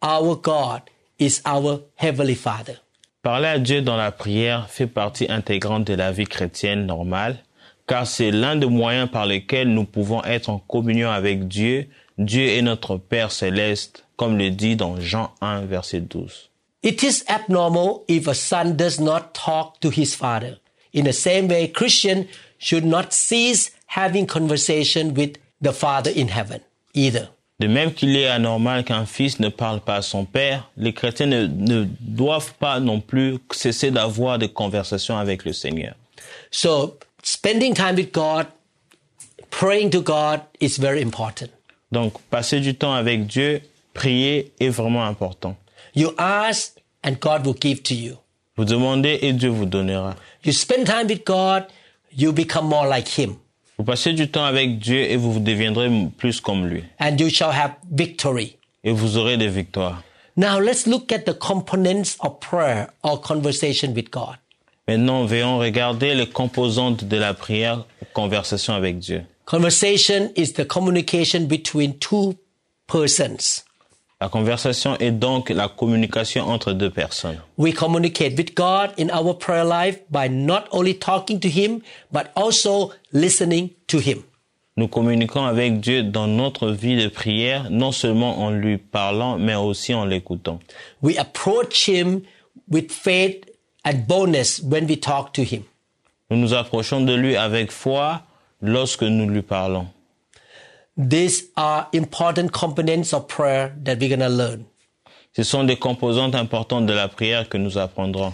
Our 0.00 0.36
God 0.36 0.90
is 1.18 1.42
our 1.44 1.82
Heavenly 1.96 2.34
Father. 2.34 2.78
Parler 3.22 3.48
à 3.48 3.58
Dieu 3.58 3.82
dans 3.82 3.96
la 3.96 4.12
prière 4.12 4.68
fait 4.68 4.86
partie 4.86 5.26
intégrante 5.30 5.84
de 5.84 5.94
la 5.94 6.12
vie 6.12 6.26
chrétienne 6.26 6.86
normale, 6.86 7.38
car 7.86 8.06
c'est 8.06 8.30
l'un 8.30 8.56
des 8.56 8.66
moyens 8.66 9.10
par 9.10 9.26
lesquels 9.26 9.68
nous 9.68 9.84
pouvons 9.84 10.22
être 10.24 10.50
en 10.50 10.58
communion 10.58 11.10
avec 11.10 11.48
Dieu. 11.48 11.88
Dieu 12.18 12.48
est 12.48 12.62
notre 12.62 12.96
Père 12.96 13.32
céleste, 13.32 14.04
comme 14.16 14.38
le 14.38 14.50
dit 14.50 14.76
dans 14.76 15.00
Jean 15.00 15.30
1, 15.40 15.62
verset 15.62 16.00
12. 16.00 16.50
It 16.82 17.02
is 17.02 17.24
abnormal 17.28 18.02
if 18.08 18.28
a 18.28 18.34
son 18.34 18.76
does 18.76 19.00
not 19.00 19.32
talk 19.32 19.80
to 19.80 19.90
his 19.90 20.14
father. 20.14 20.58
In 20.94 21.04
the 21.04 21.12
same 21.12 21.48
way, 21.48 21.68
Christian 21.68 22.26
should 22.58 22.84
not 22.84 23.12
cease 23.12 23.72
having 23.86 24.26
conversation 24.26 25.12
with 25.14 25.36
the 25.60 25.72
Father 25.72 26.10
in 26.14 26.28
heaven 26.28 26.60
either. 26.94 27.28
De 27.60 27.68
même 27.68 27.92
qu'il 27.92 28.16
est 28.16 28.26
anormal 28.26 28.84
qu'un 28.84 29.06
fils 29.06 29.38
ne 29.38 29.48
parle 29.48 29.80
pas 29.80 29.96
à 29.96 30.02
son 30.02 30.24
père, 30.24 30.70
les 30.76 30.92
chrétiens 30.92 31.26
ne, 31.26 31.46
ne 31.46 31.86
doivent 32.00 32.54
pas 32.54 32.80
non 32.80 33.00
plus 33.00 33.38
cesser 33.52 33.90
d'avoir 33.90 34.38
des 34.38 34.48
conversations 34.48 35.16
avec 35.16 35.44
le 35.44 35.52
Seigneur. 35.52 35.94
So 36.50 36.98
spending 37.22 37.74
time 37.74 37.96
with 37.96 38.12
God, 38.12 38.46
praying 39.50 39.90
to 39.90 40.02
God 40.02 40.40
is 40.60 40.78
very 40.78 41.02
important. 41.02 41.48
Donc, 41.92 42.14
passer 42.28 42.60
du 42.60 42.74
temps 42.74 42.94
avec 42.94 43.26
Dieu, 43.26 43.60
prier 43.92 44.52
est 44.58 44.68
vraiment 44.68 45.04
important. 45.04 45.56
You 45.94 46.12
ask 46.18 46.76
and 47.04 47.20
God 47.20 47.46
will 47.46 47.54
give 47.54 47.82
to 47.84 47.94
you. 47.94 48.16
Vous 48.56 48.64
demandez 48.64 49.18
et 49.22 49.32
Dieu 49.32 49.48
vous 49.50 49.66
donnera. 49.66 50.14
You 50.44 50.52
spend 50.52 50.86
time 50.86 51.06
with 51.08 51.24
God, 51.24 51.64
you 52.16 52.32
become 52.32 52.66
more 52.68 52.86
like 52.88 53.08
Him 53.18 53.36
Vous 53.78 53.84
passez 53.84 54.12
du 54.12 54.30
temps 54.30 54.44
avec 54.44 54.78
Dieu 54.78 55.00
et 55.00 55.16
vous 55.16 55.40
deviendrez 55.40 55.90
plus 56.16 56.40
comme 56.40 56.66
lui. 56.66 56.84
and 57.00 57.16
you 57.18 57.28
shall 57.28 57.50
have 57.50 57.72
victory. 57.90 58.56
Et 58.84 58.92
vous 58.92 59.16
aurez 59.16 59.36
des 59.36 59.48
victoires. 59.48 60.02
Now 60.36 60.58
let's 60.60 60.86
look 60.86 61.10
at 61.12 61.20
the 61.26 61.34
components 61.36 62.16
of 62.20 62.38
prayer 62.40 62.88
or 63.02 63.20
conversation 63.20 63.92
with 63.94 64.10
God. 64.10 64.36
Maintenant, 64.86 65.24
veillons 65.24 65.58
regarder 65.58 66.14
les 66.14 66.26
composantes 66.26 67.04
de 67.04 67.16
la 67.16 67.32
prière, 67.34 67.84
conversation 68.12 68.74
avec 68.74 68.98
Dieu. 68.98 69.22
Conversation 69.46 70.30
is 70.36 70.52
the 70.52 70.64
communication 70.66 71.46
between 71.46 71.94
two 71.98 72.34
persons. 72.86 73.64
La 74.24 74.30
conversation 74.30 74.96
est 75.00 75.10
donc 75.10 75.50
la 75.50 75.68
communication 75.68 76.48
entre 76.48 76.72
deux 76.72 76.88
personnes. 76.88 77.36
We 77.58 77.74
communicate 77.74 78.38
with 78.38 78.54
God 78.54 78.92
in 78.96 79.10
our 79.10 79.34
prayer 79.34 79.66
life 79.66 79.98
by 80.10 80.30
not 80.30 80.64
only 80.70 80.94
talking 80.94 81.38
to 81.40 81.48
Him, 81.48 81.82
but 82.10 82.28
also 82.34 82.92
listening 83.12 83.68
to 83.88 83.98
Him. 83.98 84.22
Nous 84.78 84.88
communiquons 84.88 85.44
avec 85.44 85.78
Dieu 85.78 86.04
dans 86.04 86.26
notre 86.26 86.70
vie 86.70 86.96
de 86.96 87.08
prière, 87.08 87.68
non 87.70 87.92
seulement 87.92 88.40
en 88.42 88.50
lui 88.50 88.78
parlant, 88.78 89.36
mais 89.36 89.56
aussi 89.56 89.92
en 89.92 90.06
l'écoutant. 90.06 90.58
We 91.02 91.18
approach 91.18 91.86
Him 91.86 92.22
with 92.70 92.92
faith 92.92 93.44
and 93.84 94.06
boldness 94.08 94.62
when 94.62 94.86
we 94.86 94.98
talk 94.98 95.34
to 95.34 95.42
Him. 95.42 95.64
Nous 96.30 96.38
nous 96.38 96.54
approchons 96.54 97.02
de 97.02 97.12
lui 97.12 97.36
avec 97.36 97.70
foi 97.70 98.22
lorsque 98.62 99.02
nous 99.02 99.28
lui 99.28 99.42
parlons. 99.42 99.86
These 100.96 101.50
are 101.56 101.88
important 101.92 102.52
components 102.52 103.12
of 103.12 103.26
prayer 103.26 103.74
that 103.82 103.98
we're 103.98 104.16
going 104.16 104.20
to 104.20 104.28
learn. 104.28 104.66
Ce 105.36 105.42
sont 105.42 105.64
des 105.64 105.76
composantes 105.76 106.36
importantes 106.36 106.86
de 106.86 106.92
la 106.92 107.08
prière 107.08 107.48
que 107.48 107.58
nous 107.58 107.76
apprendrons. 107.76 108.32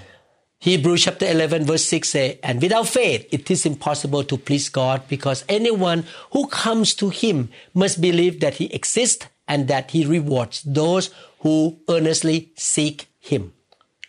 Hebrews 0.60 0.98
chapter 0.98 1.24
11 1.24 1.64
verse 1.64 1.84
6 1.84 2.06
says, 2.06 2.36
And 2.42 2.60
without 2.60 2.86
faith 2.86 3.26
it 3.32 3.50
is 3.50 3.64
impossible 3.64 4.24
to 4.24 4.36
please 4.36 4.68
God 4.68 5.00
because 5.08 5.42
anyone 5.48 6.04
who 6.32 6.46
comes 6.48 6.94
to 6.96 7.08
Him 7.08 7.48
must 7.72 7.98
believe 7.98 8.40
that 8.40 8.56
He 8.56 8.66
exists 8.66 9.26
and 9.48 9.66
that 9.68 9.92
He 9.92 10.04
rewards 10.04 10.62
those 10.66 11.10
who 11.38 11.78
earnestly 11.88 12.52
seek 12.56 13.08
Him. 13.20 13.52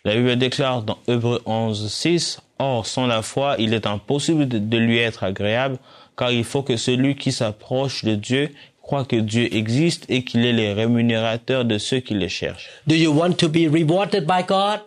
La 0.04 0.14
Bible 0.14 0.36
déclare 0.36 0.82
dans 0.82 0.98
Hébreux 1.06 1.40
11, 1.46 1.90
6, 1.90 2.40
Or, 2.58 2.86
sans 2.86 3.06
la 3.08 3.22
foi, 3.22 3.56
il 3.58 3.72
est 3.74 3.86
impossible 3.86 4.46
de, 4.46 4.58
de 4.58 4.76
lui 4.76 4.98
être 4.98 5.24
agréable, 5.24 5.78
car 6.22 6.30
il 6.30 6.44
faut 6.44 6.62
que 6.62 6.76
celui 6.76 7.16
qui 7.16 7.32
s'approche 7.32 8.04
de 8.04 8.14
Dieu 8.14 8.50
croit 8.80 9.04
que 9.04 9.16
Dieu 9.16 9.52
existe 9.52 10.04
et 10.08 10.22
qu'il 10.22 10.46
est 10.46 10.52
le 10.52 10.72
rémunérateur 10.72 11.64
de 11.64 11.78
ceux 11.78 11.98
qui 11.98 12.14
le 12.14 12.28
cherchent. 12.28 12.68
Do 12.86 12.94
you 12.94 13.12
want 13.12 13.32
to 13.38 13.48
be 13.48 13.66
rewarded 13.68 14.24
by 14.24 14.44
God? 14.46 14.82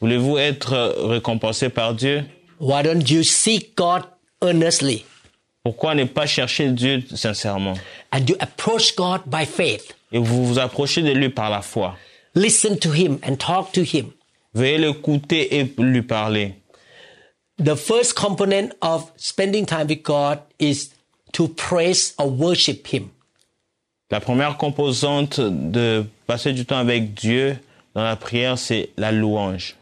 Voulez-vous 0.00 0.38
être 0.38 0.72
euh, 0.72 0.92
récompensé 1.08 1.68
par 1.68 1.92
Dieu? 1.92 2.24
Why 2.58 2.82
don't 2.82 3.06
you 3.06 3.22
seek 3.22 3.76
God 3.76 4.04
earnestly? 4.40 5.04
Pourquoi 5.62 5.94
ne 5.94 6.04
pas 6.04 6.24
chercher 6.24 6.70
Dieu 6.70 7.02
sincèrement? 7.14 7.74
And 8.10 8.20
you 8.26 8.36
approach 8.40 8.96
God 8.96 9.20
by 9.26 9.44
faith? 9.44 9.94
Et 10.10 10.18
vous 10.18 10.46
vous 10.46 10.58
approchez 10.58 11.02
de 11.02 11.12
lui 11.12 11.28
par 11.28 11.50
la 11.50 11.60
foi. 11.60 11.98
Listen 12.34 12.78
to 12.78 12.94
Him 12.94 13.18
and 13.28 13.36
talk 13.36 13.72
to 13.72 13.82
Him. 13.82 14.12
Veuillez 14.54 14.78
l'écouter 14.78 15.58
et 15.58 15.70
lui 15.76 16.00
parler. 16.00 16.54
The 17.58 17.76
first 17.76 18.14
component 18.14 18.72
of 18.80 19.10
spending 19.16 19.66
time 19.66 19.88
with 19.88 20.04
God 20.04 20.40
is 20.60 20.90
to 21.32 21.48
praise 21.48 22.14
or 22.16 22.30
worship 22.30 22.86
Him. 22.86 23.10
La 24.10 24.20
première 24.20 24.56
composante 24.56 25.40
de 25.40 26.06
passer 26.26 26.52
du 26.52 26.64
temps 26.64 26.78
avec 26.78 27.14
Dieu 27.14 27.58
dans 27.94 28.04
la 28.04 28.16
prière, 28.16 28.56
c'est 28.56 28.90
la 28.96 29.10
louange. 29.10 29.74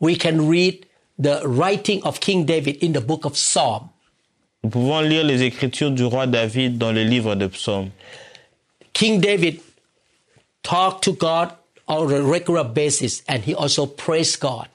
We 0.00 0.16
can 0.16 0.48
read 0.48 0.86
the 1.18 1.42
writing 1.44 2.02
of 2.02 2.18
King 2.18 2.46
David 2.46 2.82
in 2.82 2.92
the 2.92 3.00
book 3.00 3.26
of 3.26 3.36
Psalm. 3.36 3.90
Nous 4.64 4.70
pouvons 4.70 5.00
lire 5.00 5.24
les 5.24 5.42
écritures 5.42 5.90
du 5.90 6.04
roi 6.04 6.26
David 6.26 6.78
dans 6.78 6.92
le 6.92 7.04
livre 7.04 7.34
de 7.34 7.46
psaumes. 7.46 7.90
King 8.94 9.20
David 9.20 9.60
talked 10.62 11.04
to 11.04 11.12
God 11.12 11.52
on 11.86 12.10
a 12.10 12.20
regular 12.22 12.64
basis 12.64 13.22
and 13.28 13.40
he 13.44 13.54
also 13.54 13.86
praised 13.86 14.40
God. 14.40 14.66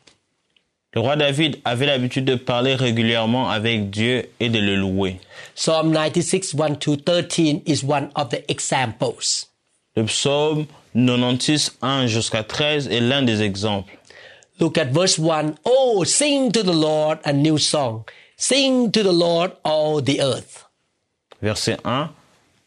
Le 0.95 1.01
roi 1.01 1.15
David 1.15 1.60
avait 1.65 1.88
l'habitude 1.88 2.25
de 2.25 2.36
parler 2.36 2.75
régulièrement 2.75 3.49
avec 3.49 3.89
Dieu 3.89 4.29
et 4.39 4.49
de 4.49 4.60
le 4.60 4.75
louer. 4.75 5.19
Psalm 5.56 5.91
96, 5.91 6.53
1 6.53 6.75
to 6.75 6.95
13 6.97 7.62
is 7.65 7.84
one 7.84 8.10
of 8.15 8.29
the 8.29 8.43
examples. 8.47 9.47
Le 9.95 10.03
psaume 10.06 10.67
96, 10.93 11.77
1 11.82 12.06
jusqu'à 12.06 12.43
13 12.43 12.88
est 12.89 12.99
l'un 12.99 13.23
des 13.23 13.41
exemples. 13.41 13.97
Look 14.60 14.77
at 14.77 14.86
verse 14.86 15.17
1. 15.17 15.56
Oh, 15.65 16.03
sing 16.06 16.51
to 16.51 16.62
the 16.62 16.75
Lord 16.75 17.17
a 17.23 17.34
new 17.34 17.58
song. 17.58 18.03
Sing 18.38 18.91
to 18.91 19.01
the 19.01 19.12
Lord 19.12 19.53
all 19.63 19.99
the 19.99 20.21
earth. 20.21 20.69
Verset 21.41 21.77
1. 21.84 22.12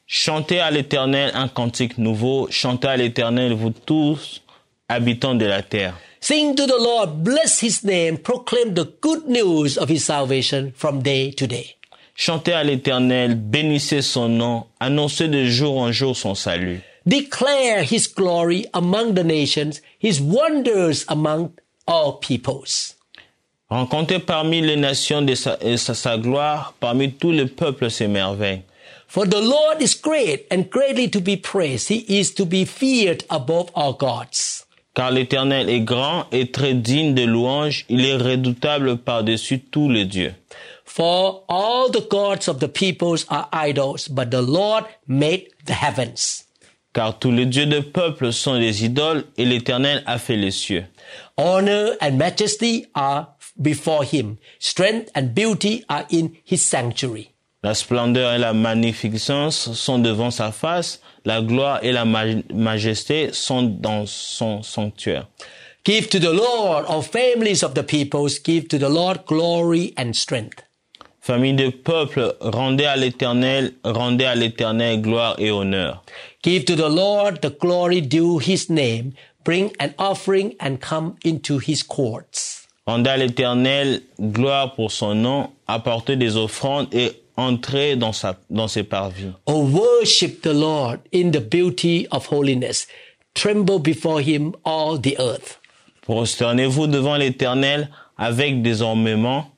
Chantez 0.09 0.59
à 0.61 0.71
l'Éternel 0.73 1.31
un 1.35 1.49
cantique 1.49 1.97
nouveau, 1.99 2.49
chantez 2.51 2.89
à 2.89 2.97
l'Éternel 2.97 3.53
vous 3.53 3.71
tous, 3.71 4.43
habitants 4.89 5.35
de 5.35 5.47
la 5.47 5.63
terre. 5.63 5.95
Sing 6.27 6.57
to 6.57 6.67
the 6.67 6.77
Lord, 6.77 7.23
bless 7.23 7.61
his 7.61 7.85
name, 7.85 8.17
proclaim 8.17 8.75
the 8.75 8.87
good 9.01 9.29
news 9.29 9.79
of 9.79 9.89
his 9.89 10.05
salvation 10.05 10.73
from 10.73 11.01
day 11.01 11.31
to 11.31 11.47
day. 11.47 11.77
Chantez 12.17 12.53
à 12.53 12.65
l'Éternel, 12.65 13.37
bénissez 13.37 14.03
son 14.03 14.31
nom, 14.31 14.65
annoncez 14.81 15.29
de 15.29 15.47
jour 15.47 15.79
en 15.79 15.93
jour 15.93 16.17
son 16.17 16.35
salut. 16.35 16.83
Declare 17.07 17.85
his 17.85 18.09
glory 18.09 18.67
among 18.75 19.15
the 19.15 19.23
nations, 19.23 19.81
his 20.01 20.21
wonders 20.21 21.05
among 21.09 21.53
all 21.87 22.15
peoples. 22.15 22.97
Rencontrez 23.71 24.19
parmi 24.19 24.61
les 24.63 24.75
nations 24.75 25.23
de 25.23 25.37
sa, 25.37 25.57
sa, 25.77 25.95
sa 25.95 26.19
gloire, 26.19 26.75
parmi 26.81 27.13
tous 27.13 27.31
les 27.31 27.47
peuples 27.47 27.89
ses 27.89 28.09
merveilles. 28.09 28.65
For 29.07 29.27
the 29.27 29.41
Lord 29.41 29.81
is 29.81 29.95
great 29.95 30.49
and 30.51 30.69
greatly 30.69 31.09
to 31.09 31.21
be 31.21 31.37
praised. 31.37 31.89
He 31.89 32.19
is 32.19 32.35
to 32.35 32.45
be 32.45 32.65
feared 32.65 33.23
above 33.31 33.71
all 33.77 33.93
gods. 33.93 34.66
Car 34.97 35.11
l'Éternel 35.11 35.69
est 35.69 35.83
grand 35.83 36.25
et 36.33 36.51
très 36.51 36.73
digne 36.73 37.13
de 37.13 37.23
louange, 37.23 37.85
il 37.91 38.07
est 38.07 38.17
redoutable 38.17 38.97
par-dessus 38.97 39.61
tous 39.61 39.91
les 39.91 40.07
dieux. 40.07 40.33
For 40.87 41.45
all 41.49 41.91
the 41.91 42.09
gods 42.09 42.49
of 42.49 42.61
the 42.61 42.67
peoples 42.67 43.27
are 43.29 43.47
idols, 43.53 44.09
but 44.09 44.31
the 44.31 44.41
Lord 44.41 44.85
made 45.07 45.49
the 45.67 45.75
heavens. 45.75 46.45
Car 46.95 47.19
tous 47.19 47.31
les 47.31 47.45
dieux 47.45 47.67
de 47.67 47.81
peuple 47.81 48.33
sont 48.33 48.59
des 48.59 48.87
idoles 48.87 49.25
et 49.37 49.45
l'Éternel 49.45 50.03
a 50.07 50.17
fait 50.17 50.37
les 50.37 50.51
cieux. 50.51 50.87
Honor 51.37 51.91
and 52.01 52.13
majesty 52.13 52.87
are 52.95 53.37
before 53.59 54.03
him. 54.03 54.39
Strength 54.59 55.11
and 55.15 55.35
beauty 55.35 55.85
are 55.91 56.07
in 56.11 56.31
his 56.51 56.65
sanctuary. 56.65 57.33
La 57.63 57.75
splendeur 57.75 58.33
et 58.33 58.39
la 58.39 58.55
magnificence 58.55 59.73
sont 59.75 59.99
devant 59.99 60.31
sa 60.31 60.53
face, 60.53 61.03
la 61.27 61.43
gloire 61.43 61.81
et 61.83 61.93
la 61.93 62.07
ma- 62.07 62.25
majesté 62.55 63.31
sont 63.33 63.63
dans 63.63 64.07
son 64.07 64.63
sanctuaire. 64.63 65.27
Give 65.85 66.09
to 66.09 66.19
the 66.19 66.33
Lord, 66.33 66.87
all 66.89 67.03
families 67.03 67.63
of 67.63 67.75
the 67.75 67.83
peoples, 67.83 68.39
give 68.43 68.69
to 68.69 68.79
the 68.79 68.89
Lord 68.89 69.27
glory 69.27 69.93
and 69.99 70.13
strength. 70.15 70.63
Famille 71.21 71.55
de 71.55 71.71
peuple, 71.71 72.35
rendez 72.41 72.85
à 72.87 72.97
l'Éternel, 72.97 73.73
rendez 73.85 74.25
à 74.25 74.35
l'Éternel 74.37 75.03
gloire 75.03 75.35
et 75.39 75.51
honneur. 75.51 76.03
Give 76.43 76.65
to 76.65 76.77
the 76.77 76.89
Lord 76.89 77.41
the 77.41 77.51
glory 77.61 78.01
due 78.01 78.39
his 78.39 78.71
name. 78.71 79.13
Bring 79.45 79.71
an 79.81 79.91
offering 79.99 80.55
and 80.61 80.79
come 80.81 81.15
into 81.25 81.59
his 81.59 81.83
courts. 81.83 82.67
Rendez 82.87 83.11
à 83.11 83.17
l'Éternel 83.17 84.03
gloire 84.21 84.75
pour 84.75 84.93
son 84.93 85.15
nom, 85.17 85.51
apportez 85.67 86.15
des 86.17 86.37
offrandes 86.37 86.87
et 86.93 87.13
entrez 87.37 87.97
dans, 87.97 88.13
sa, 88.13 88.37
dans 88.51 88.69
ses 88.69 88.83
parvis. 88.83 89.33
Oh, 89.47 89.67
worship 89.67 90.43
the 90.43 90.53
Lord 90.53 91.01
in 91.13 91.31
the 91.31 91.41
beauty 91.41 92.07
of 92.11 92.27
holiness. 92.31 92.87
Tremble 93.35 93.79
before 93.79 94.21
him 94.21 94.55
all 94.65 94.99
the 94.99 95.17
earth. 95.19 95.59
Prosternez-vous 96.03 96.87
devant 96.87 97.17
l'Éternel 97.17 97.91
avec 98.17 98.63
des 98.63 98.81
ornements 98.81 99.51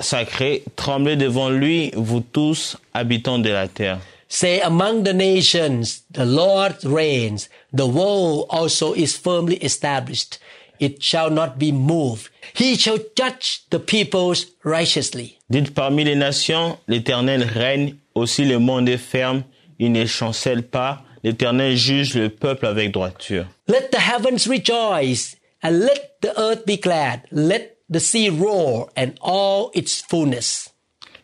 sacrés, 0.00 0.64
tremblez 0.76 1.16
devant 1.16 1.48
lui, 1.48 1.90
vous 1.94 2.20
tous, 2.20 2.76
habitants 2.92 3.38
de 3.38 3.50
la 3.50 3.68
terre. 3.68 4.00
Say 4.28 4.60
among 4.60 5.04
the 5.04 5.12
nations, 5.12 6.04
the 6.10 6.24
Lord 6.24 6.82
reigns. 6.84 7.48
The 7.72 7.86
world 7.86 8.46
also 8.48 8.94
is 8.94 9.14
firmly 9.14 9.56
established. 9.56 10.38
It 10.80 11.02
shall 11.02 11.30
not 11.30 11.58
be 11.58 11.72
moved. 11.72 12.30
He 12.54 12.76
shall 12.76 12.98
judge 13.16 13.64
the 13.70 13.78
peoples 13.78 14.46
righteously. 14.64 15.38
Dites 15.48 15.70
parmi 15.70 16.04
les 16.04 16.16
nations, 16.16 16.78
l'Éternel 16.88 17.44
règne, 17.44 17.96
aussi 18.14 18.44
le 18.44 18.58
monde 18.58 18.88
est 18.88 18.98
ferme, 18.98 19.44
il 19.78 19.92
ne 19.92 20.06
chancelle 20.06 20.62
pas, 20.62 21.02
l'Éternel 21.22 21.76
juge 21.76 22.14
le 22.14 22.28
peuple 22.30 22.66
avec 22.66 22.92
droiture. 22.92 23.46
Let 23.68 23.90
the 23.90 24.00
heavens 24.00 24.48
rejoice 24.48 25.36
and 25.62 25.80
let 25.80 26.16
the 26.20 26.32
earth 26.38 26.66
be 26.66 26.80
glad. 26.80 27.22
Let 27.30 27.76
the 27.90 28.00
sea 28.00 28.28
roar 28.30 28.88
and 28.96 29.12
all 29.20 29.70
its 29.74 30.02
fullness. 30.02 30.70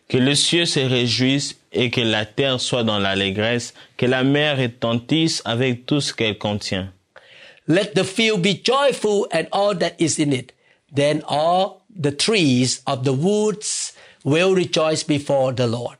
Que 0.07 0.17
le 0.17 0.35
ciel 0.35 0.65
se 0.65 0.79
réjouisse 0.79 1.55
et 1.71 1.91
que 1.91 2.01
la 2.01 2.25
terre 2.25 2.59
soit 2.59 2.83
dans 2.83 2.97
l'allégresse, 2.97 3.73
que 3.97 4.07
la 4.07 4.23
mer 4.23 4.57
retentisse 4.57 5.41
avec 5.45 5.85
tout 5.85 6.01
ce 6.01 6.13
qu'elle 6.13 6.37
contient. 6.37 6.91
Let 7.71 7.93
the 7.93 8.03
field 8.03 8.41
be 8.41 8.55
joyful 8.55 9.27
and 9.31 9.47
all 9.51 9.75
that 9.75 9.93
is 10.01 10.17
in 10.17 10.33
it. 10.33 10.53
Then 10.91 11.21
all 11.27 11.83
the 11.87 12.11
trees 12.11 12.81
of 12.87 13.03
the 13.03 13.13
woods 13.13 13.93
will 14.23 14.55
rejoice 14.55 15.03
before 15.03 15.53
the 15.53 15.67
Lord. 15.67 15.97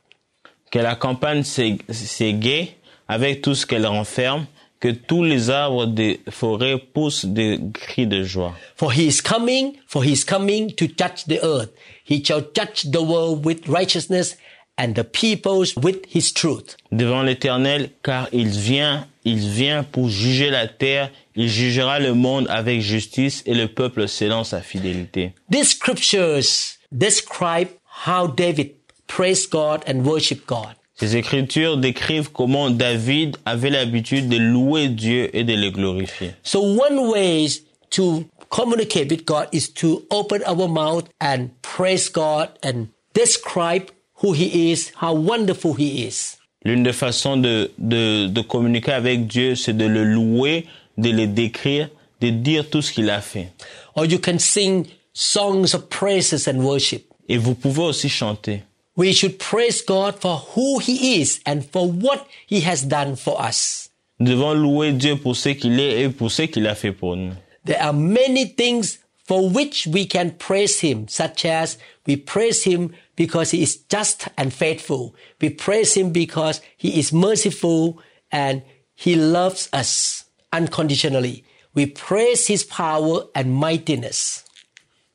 Que 0.72 0.80
la 0.80 0.96
campagne 0.96 1.44
s'égaie 1.44 2.74
avec 3.08 3.42
tout 3.42 3.54
ce 3.54 3.66
qu'elle 3.66 3.86
renferme, 3.86 4.46
que 4.80 4.88
tous 4.88 5.22
les 5.22 5.48
arbres 5.48 5.86
des 5.86 6.20
forêts 6.30 6.76
poussent 6.76 7.24
des 7.24 7.60
cris 7.72 8.08
de 8.08 8.24
joie. 8.24 8.56
For 8.74 8.92
he 8.92 9.06
is 9.06 9.20
coming, 9.20 9.76
for 9.86 10.02
he 10.02 10.12
is 10.12 10.24
coming 10.24 10.72
to 10.74 10.86
judge 10.86 11.26
the 11.26 11.38
earth. 11.40 11.70
He 12.04 12.20
shall 12.24 12.40
judge 12.52 12.90
the 12.90 13.02
world 13.02 13.44
with 13.44 13.68
righteousness 13.68 14.36
and 14.80 14.94
the 14.94 15.04
peoples 15.04 15.76
with 15.76 16.06
his 16.08 16.32
truth. 16.32 16.76
Devant 16.90 17.22
l'Éternel, 17.22 17.90
car 18.02 18.28
il 18.32 18.48
vient, 18.48 19.06
il 19.24 19.38
vient 19.38 19.84
pour 19.84 20.08
juger 20.08 20.50
la 20.50 20.66
terre, 20.66 21.10
il 21.36 21.48
jugera 21.48 21.98
le 21.98 22.14
monde 22.14 22.46
avec 22.48 22.80
justice 22.80 23.42
et 23.44 23.54
le 23.54 23.68
peuple 23.68 24.08
selon 24.08 24.42
sa 24.42 24.60
fidélité. 24.60 25.32
These 25.50 25.72
scriptures 25.76 26.78
describe 26.90 27.68
how 28.06 28.26
David 28.26 28.72
praised 29.06 29.50
God 29.50 29.82
and 29.86 30.02
worshiped 30.02 30.46
God. 30.46 30.74
Ces 30.94 31.16
écritures 31.16 31.76
décrivent 31.76 32.30
comment 32.30 32.70
David 32.70 33.36
avait 33.46 33.70
l'habitude 33.70 34.28
de 34.28 34.36
louer 34.36 34.88
Dieu 34.88 35.34
et 35.34 35.44
de 35.44 35.54
le 35.54 35.70
glorifier. 35.70 36.32
So 36.42 36.60
one 36.60 36.98
way 37.10 37.48
to 37.90 38.24
communicate 38.50 39.10
with 39.10 39.24
God 39.24 39.48
is 39.52 39.72
to 39.74 40.02
open 40.10 40.42
our 40.46 40.68
mouth 40.68 41.04
and 41.20 41.48
praise 41.62 42.10
God 42.10 42.48
and 42.62 42.88
describe 43.14 43.90
who 44.22 44.32
he 44.32 44.70
is, 44.72 44.92
how 45.00 45.14
wonderful 45.14 45.74
he 45.74 46.06
is. 46.06 46.36
L'une 46.64 46.82
des 46.82 46.92
façons 46.92 47.36
de, 47.38 47.70
de, 47.78 48.26
de 48.26 48.40
communiquer 48.42 48.92
avec 48.92 49.26
Dieu, 49.26 49.54
c'est 49.54 49.72
de 49.76 49.86
le 49.86 50.04
louer, 50.04 50.66
de 50.98 51.10
le 51.10 51.26
décrire, 51.26 51.88
de 52.20 52.28
dire 52.30 52.68
tout 52.68 52.82
ce 52.82 52.92
qu'il 52.92 53.08
a 53.08 53.20
fait. 53.22 53.48
Or 53.94 54.04
you 54.04 54.18
can 54.18 54.38
sing 54.38 54.86
songs 55.14 55.74
of 55.74 55.88
praises 55.88 56.46
and 56.46 56.58
worship. 56.58 57.06
Et 57.28 57.38
vous 57.38 57.54
pouvez 57.54 57.82
aussi 57.82 58.08
chanter. 58.08 58.62
We 58.96 59.14
should 59.14 59.38
praise 59.38 59.82
God 59.82 60.16
for 60.20 60.42
who 60.54 60.78
he 60.80 61.20
is 61.20 61.40
and 61.46 61.62
for 61.72 61.88
what 61.88 62.26
he 62.50 62.60
has 62.66 62.84
done 62.86 63.16
for 63.16 63.40
us. 63.40 63.88
Nous 64.18 64.32
devons 64.32 64.52
louer 64.52 64.92
Dieu 64.92 65.16
pour 65.16 65.34
ce 65.36 65.50
qu'il 65.50 65.80
est 65.80 66.02
et 66.02 66.08
pour 66.10 66.30
ce 66.30 66.42
qu'il 66.42 66.66
a 66.66 66.74
fait 66.74 66.92
pour 66.92 67.16
nous. 67.16 67.32
There 67.64 67.80
are 67.80 67.94
many 67.94 68.54
things 68.54 68.98
for 69.30 69.48
which 69.48 69.86
we 69.86 70.04
can 70.06 70.32
praise 70.32 70.80
him, 70.80 71.06
such 71.06 71.44
as 71.44 71.78
we 72.04 72.16
praise 72.16 72.64
him 72.64 72.92
because 73.14 73.52
he 73.52 73.62
is 73.62 73.76
just 73.88 74.26
and 74.36 74.52
faithful. 74.52 75.14
We 75.40 75.50
praise 75.50 75.94
him 75.94 76.10
because 76.10 76.60
he 76.76 76.98
is 76.98 77.12
merciful 77.12 78.00
and 78.32 78.62
he 78.96 79.14
loves 79.14 79.68
us 79.72 80.24
unconditionally. 80.52 81.44
We 81.74 81.86
praise 81.86 82.48
his 82.48 82.64
power 82.64 83.22
and 83.36 83.54
mightiness. 83.54 84.42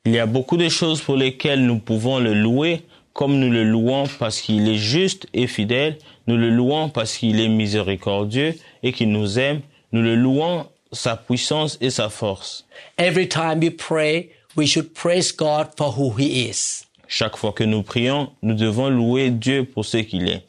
Il 0.06 0.14
y 0.14 0.18
a 0.18 0.24
beaucoup 0.24 0.56
de 0.56 0.70
choses 0.70 1.02
pour 1.02 1.16
lesquelles 1.18 1.66
nous 1.66 1.80
pouvons 1.80 2.18
le 2.18 2.32
louer, 2.32 2.86
comme 3.12 3.38
nous 3.38 3.50
le 3.50 3.64
louons 3.64 4.06
parce 4.18 4.40
qu'il 4.40 4.66
est 4.66 4.78
juste 4.78 5.26
et 5.34 5.46
fidèle, 5.46 5.98
nous 6.26 6.38
le 6.38 6.48
louons 6.48 6.88
parce 6.88 7.18
qu'il 7.18 7.38
est 7.38 7.48
miséricordieux 7.48 8.54
et 8.82 8.94
qu'il 8.94 9.10
nous 9.10 9.38
aime, 9.38 9.60
nous 9.92 10.00
le 10.00 10.16
louons 10.16 10.68
sa 10.96 11.16
puissance 11.16 11.78
et 11.80 11.90
sa 11.90 12.08
force. 12.08 12.64
Every 12.98 13.28
time 13.28 13.60
we 13.60 13.70
pray, 13.70 14.30
we 14.56 14.66
should 14.66 14.94
praise 14.94 15.32
God 15.32 15.68
for 15.76 15.92
who 15.92 16.10
he 16.16 16.48
is. 16.48 16.84
Chaque 17.08 17.36
fois 17.36 17.52
que 17.52 17.64
nous 17.64 17.82
prions, 17.82 18.32
nous 18.42 18.54
devons 18.54 18.88
louer 18.88 19.30
Dieu 19.30 19.64
pour 19.64 19.84
ce 19.84 19.98
qu'il 19.98 20.28
est. 20.28 20.42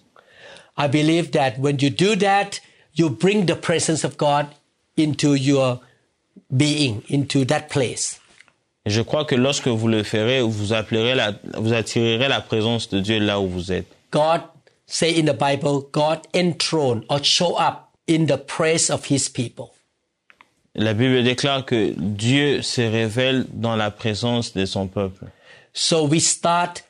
I 0.78 0.88
believe 0.88 1.32
that 1.32 1.60
when 1.60 1.78
you 1.80 1.90
do 1.90 2.16
that, 2.16 2.60
you 2.94 3.10
bring 3.10 3.46
the 3.46 3.56
presence 3.56 4.04
of 4.04 4.18
God 4.18 4.48
into 4.96 5.36
your 5.36 5.80
being, 6.56 7.04
into 7.10 7.46
that 7.46 7.70
place. 7.70 8.20
Je 8.86 9.02
crois 9.02 9.26
que 9.26 9.36
lorsque 9.36 9.68
vous 9.68 9.88
le 9.88 10.04
ferez, 10.04 10.42
vous 10.42 10.72
appellerez 10.74 11.14
la, 11.14 11.34
vous 11.56 11.74
attirerez 11.74 12.30
la 12.30 12.42
présence 12.42 12.90
de 12.90 13.00
Dieu 13.00 13.20
là 13.20 13.40
où 13.40 13.48
vous 13.48 13.72
êtes. 13.72 13.88
God 14.12 14.42
say 14.86 15.20
in 15.20 15.26
the 15.26 15.38
Bible, 15.38 15.82
God 15.92 16.26
enthroned 16.34 17.04
or 17.10 17.22
show 17.22 17.58
up 17.58 17.92
in 18.08 18.28
the 18.28 18.38
praise 18.38 18.90
of 18.90 19.06
his 19.12 19.28
people. 19.30 19.74
La 20.78 20.94
Bible 20.94 21.24
déclare 21.24 21.66
que 21.66 21.94
Dieu 21.98 22.62
se 22.62 22.82
révèle 22.82 23.46
dans 23.52 23.76
la 23.76 23.90
présence 23.90 24.54
de 24.54 24.66
son 24.66 24.88
peuple. 24.88 25.26
So 25.74 26.06
we 26.06 26.20
start 26.20 26.84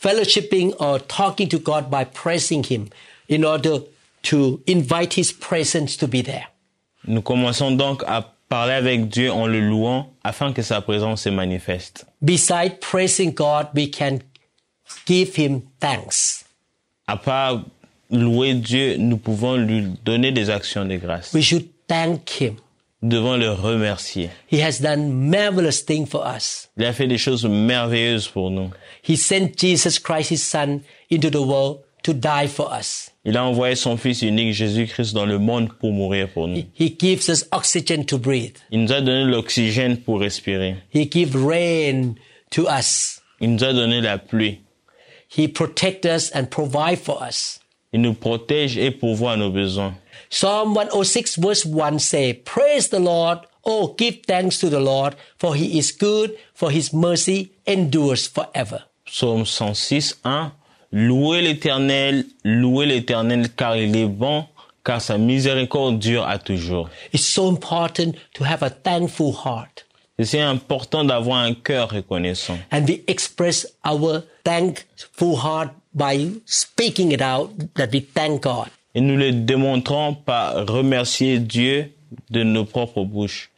fellowshipping 0.00 0.74
or 0.78 1.00
talking 1.00 1.48
to 1.48 1.58
God 1.58 1.90
by 1.90 2.04
praising 2.04 2.62
him 2.62 2.88
in 3.28 3.44
order 3.44 3.80
to 4.24 4.60
invite 4.68 5.14
his 5.18 5.32
presence 5.32 5.96
to 5.96 6.06
be 6.06 6.22
there. 6.22 6.46
Nous 7.06 7.22
commençons 7.22 7.72
donc 7.72 8.04
à 8.06 8.34
parler 8.48 8.74
avec 8.74 9.08
Dieu 9.08 9.32
en 9.32 9.46
le 9.46 9.60
louant 9.60 10.12
afin 10.22 10.52
que 10.52 10.62
sa 10.62 10.80
présence 10.80 11.22
se 11.22 11.28
manifeste. 11.28 12.06
Beside 12.22 12.78
praising 12.80 13.34
God, 13.34 13.66
we 13.74 13.90
can 13.90 14.20
give 15.06 15.36
him 15.36 15.62
thanks. 15.80 16.44
À 17.08 17.16
part 17.16 17.64
louer 18.10 18.54
Dieu, 18.54 18.96
nous 18.96 19.18
pouvons 19.18 19.56
lui 19.56 19.82
donner 20.04 20.30
des 20.30 20.50
actions 20.50 20.84
de 20.84 20.96
grâce. 20.96 21.32
We 21.34 21.42
should 21.42 21.66
thank 21.88 22.40
him. 22.40 22.56
Devons 23.08 23.36
le 23.36 23.52
remercier. 23.52 24.30
He 24.50 24.60
has 24.60 24.80
done 24.80 25.30
marvelous 25.30 25.84
things 25.84 26.06
for 26.06 26.24
us. 26.26 26.68
Il 26.76 26.84
a 26.84 26.92
fait 26.92 27.06
des 27.06 27.18
choses 27.18 27.44
merveilleuses 27.44 28.28
pour 28.28 28.50
nous. 28.50 28.70
He 29.02 29.16
sent 29.16 29.52
Jesus 29.56 29.98
Christ, 29.98 30.30
his 30.30 30.42
son, 30.42 30.80
into 31.10 31.30
the 31.30 31.42
world 31.42 31.80
to 32.02 32.12
die 32.12 32.46
for 32.46 32.70
us. 32.72 33.10
Il 33.24 33.36
a 33.36 33.44
envoyé 33.44 33.74
son 33.74 33.96
Fils 33.96 34.22
unique 34.22 34.52
Jésus-Christ 34.52 35.14
dans 35.14 35.26
le 35.26 35.38
monde 35.38 35.70
pour 35.78 35.92
mourir 35.92 36.28
pour 36.28 36.48
nous. 36.48 36.62
He 36.78 36.94
gives 36.98 37.28
us 37.28 37.46
oxygen 37.52 38.04
to 38.04 38.18
breathe. 38.18 38.56
Il 38.70 38.82
nous 38.82 38.92
a 38.92 39.00
donné 39.00 39.24
l'oxygène 39.24 39.96
pour 39.96 40.20
respirer. 40.20 40.76
He 40.92 41.08
gives 41.10 41.34
rain 41.34 42.14
to 42.50 42.66
us. 42.68 43.20
Il 43.40 43.54
nous 43.54 43.64
a 43.64 43.72
donné 43.72 44.00
la 44.00 44.18
pluie. 44.18 44.60
He 45.36 45.48
protects 45.48 46.04
us 46.04 46.30
and 46.34 46.46
provides 46.50 47.00
for 47.00 47.22
us. 47.22 47.60
Il 47.92 48.02
nous 48.02 48.14
protège 48.14 48.76
et 48.76 48.90
pourvoit 48.90 49.32
à 49.32 49.36
nos 49.36 49.50
besoins. 49.50 49.94
Psalm 50.34 50.74
106 50.74 51.36
verse 51.36 51.64
1 51.64 52.00
say, 52.00 52.32
Praise 52.32 52.88
the 52.88 52.98
Lord, 52.98 53.38
oh 53.64 53.94
give 53.96 54.24
thanks 54.26 54.58
to 54.58 54.68
the 54.68 54.80
Lord, 54.80 55.14
for 55.38 55.54
he 55.54 55.78
is 55.78 55.92
good, 55.92 56.36
for 56.52 56.72
his 56.72 56.92
mercy 56.92 57.52
endures 57.68 58.26
forever. 58.26 58.82
Psaume 59.06 59.46
106, 59.46 60.16
1. 60.24 60.50
Louez 60.90 61.40
l'éternel, 61.40 62.24
louez 62.42 62.86
l'éternel 62.86 63.48
car 63.54 63.76
il 63.76 63.96
est 63.96 64.08
bon, 64.08 64.46
car 64.84 65.00
sa 65.00 65.18
miséricorde 65.18 66.00
dure 66.00 66.26
à 66.26 66.38
toujours. 66.38 66.90
It's 67.12 67.24
so 67.24 67.48
important 67.48 68.16
to 68.34 68.42
have 68.42 68.64
a 68.64 68.70
thankful 68.70 69.32
heart. 69.44 69.86
C'est 70.20 70.40
important 70.40 71.04
d'avoir 71.04 71.38
un 71.38 71.54
cœur 71.54 71.90
reconnaissant. 71.90 72.58
And 72.72 72.88
we 72.88 73.04
express 73.06 73.68
our 73.84 74.24
thankful 74.42 75.36
heart 75.36 75.70
by 75.94 76.32
speaking 76.44 77.12
it 77.12 77.22
out 77.22 77.52
that 77.76 77.92
we 77.92 78.00
thank 78.00 78.42
God. 78.42 78.70
Et 78.94 79.00
nous 79.00 79.16
le 79.16 79.32
démontrons 79.32 80.14
par 80.14 80.66
remercier 80.66 81.38
Dieu 81.38 81.90
de 82.30 82.42
nos 82.44 82.64
propres 82.64 83.04
bouches. 83.04 83.50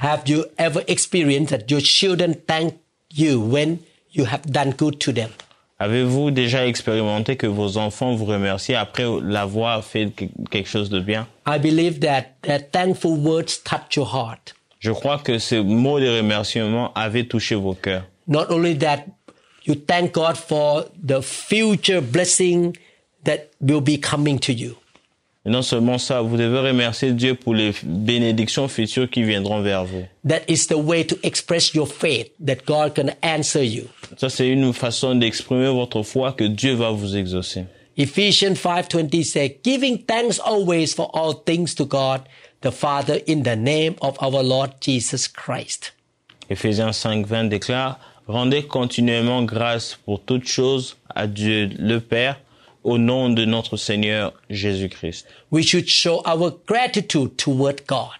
Have 0.00 0.22
you 0.28 0.44
ever 0.58 0.80
experienced 0.86 1.50
that 1.50 1.70
your 1.70 1.80
children 1.80 2.34
thank 2.46 2.74
you 3.14 3.38
when 3.40 3.78
you 4.14 4.24
have 4.24 4.42
done 4.46 4.72
good 4.76 4.98
to 5.00 5.12
them? 5.12 5.30
Avez-vous 5.80 6.30
déjà 6.32 6.66
expérimenté 6.66 7.36
que 7.36 7.46
vos 7.46 7.76
enfants 7.76 8.14
vous 8.16 8.24
remercient 8.24 8.74
après 8.76 9.04
l'avoir 9.22 9.84
fait 9.84 10.10
que- 10.10 10.24
quelque 10.50 10.68
chose 10.68 10.88
de 10.90 11.00
bien? 11.00 11.26
I 11.46 11.58
believe 11.58 12.00
that 12.00 12.24
their 12.42 12.60
thankful 12.70 13.12
words 13.18 13.62
touch 13.62 13.96
your 13.96 14.06
heart. 14.12 14.54
Je 14.80 14.90
crois 14.92 15.18
que 15.18 15.38
ces 15.38 15.60
mots 15.62 16.00
de 16.00 16.08
remerciement 16.18 16.92
avaient 16.94 17.24
touché 17.24 17.54
vos 17.54 17.74
cœurs. 17.74 18.04
Not 18.26 18.46
only 18.50 18.76
that, 18.78 19.04
you 19.66 19.74
thank 19.74 20.12
God 20.14 20.36
for 20.36 20.84
the 21.04 21.20
future 21.20 22.00
blessing 22.00 22.72
that 23.24 23.50
will 23.60 23.80
be 23.80 23.98
coming 23.98 24.38
to 24.38 24.52
you. 24.52 24.76
Et 25.46 25.50
non 25.50 25.62
seulement 25.62 25.98
ça, 25.98 26.20
vous 26.20 26.36
devez 26.36 26.58
remercier 26.58 27.12
Dieu 27.12 27.34
pour 27.34 27.54
les 27.54 27.72
bénédictions 27.82 28.68
futures 28.68 29.08
qui 29.08 29.22
viendront 29.22 29.62
vers 29.62 29.84
vous. 29.84 30.04
That 30.26 30.42
is 30.48 30.66
the 30.66 30.76
way 30.76 31.06
to 31.06 31.16
express 31.22 31.72
your 31.74 31.88
faith 31.88 32.32
that 32.44 32.66
God 32.66 32.94
can 32.94 33.10
answer 33.22 33.64
you. 33.64 33.84
Ça, 34.16 34.28
c'est 34.28 34.48
une 34.48 34.72
façon 34.72 35.14
d'exprimer 35.14 35.68
votre 35.68 36.02
foi 36.02 36.32
que 36.32 36.44
Dieu 36.44 36.74
va 36.74 36.90
vous 36.90 37.16
exaucer. 37.16 37.64
Ephesians 37.96 38.54
5:20 38.54 39.24
says, 39.24 39.56
"Giving 39.64 40.04
thanks 40.04 40.40
always 40.44 40.94
for 40.94 41.10
all 41.14 41.34
things 41.34 41.74
to 41.74 41.86
God 41.86 42.20
the 42.60 42.70
Father 42.70 43.20
in 43.26 43.42
the 43.42 43.56
name 43.56 43.94
of 44.00 44.16
our 44.20 44.42
Lord 44.42 44.72
Jesus 44.80 45.28
Christ." 45.28 45.94
Éphésiens 46.50 46.92
5, 46.92 47.26
20 47.26 47.44
déclare, 47.44 47.98
Rendez 48.28 48.62
continuellement 48.64 49.42
grâce 49.42 49.98
pour 50.04 50.20
toutes 50.20 50.46
choses 50.46 50.98
à 51.14 51.26
Dieu 51.26 51.70
le 51.78 51.98
Père 51.98 52.38
au 52.88 52.98
nom 52.98 53.28
de 53.28 53.44
notre 53.44 53.76
Seigneur 53.76 54.32
Jésus-Christ. 54.50 55.26
We 55.50 55.64
should 55.64 55.88
show 55.88 56.22
our 56.24 56.52
gratitude 56.66 57.36
toward 57.36 57.86
God. 57.86 58.16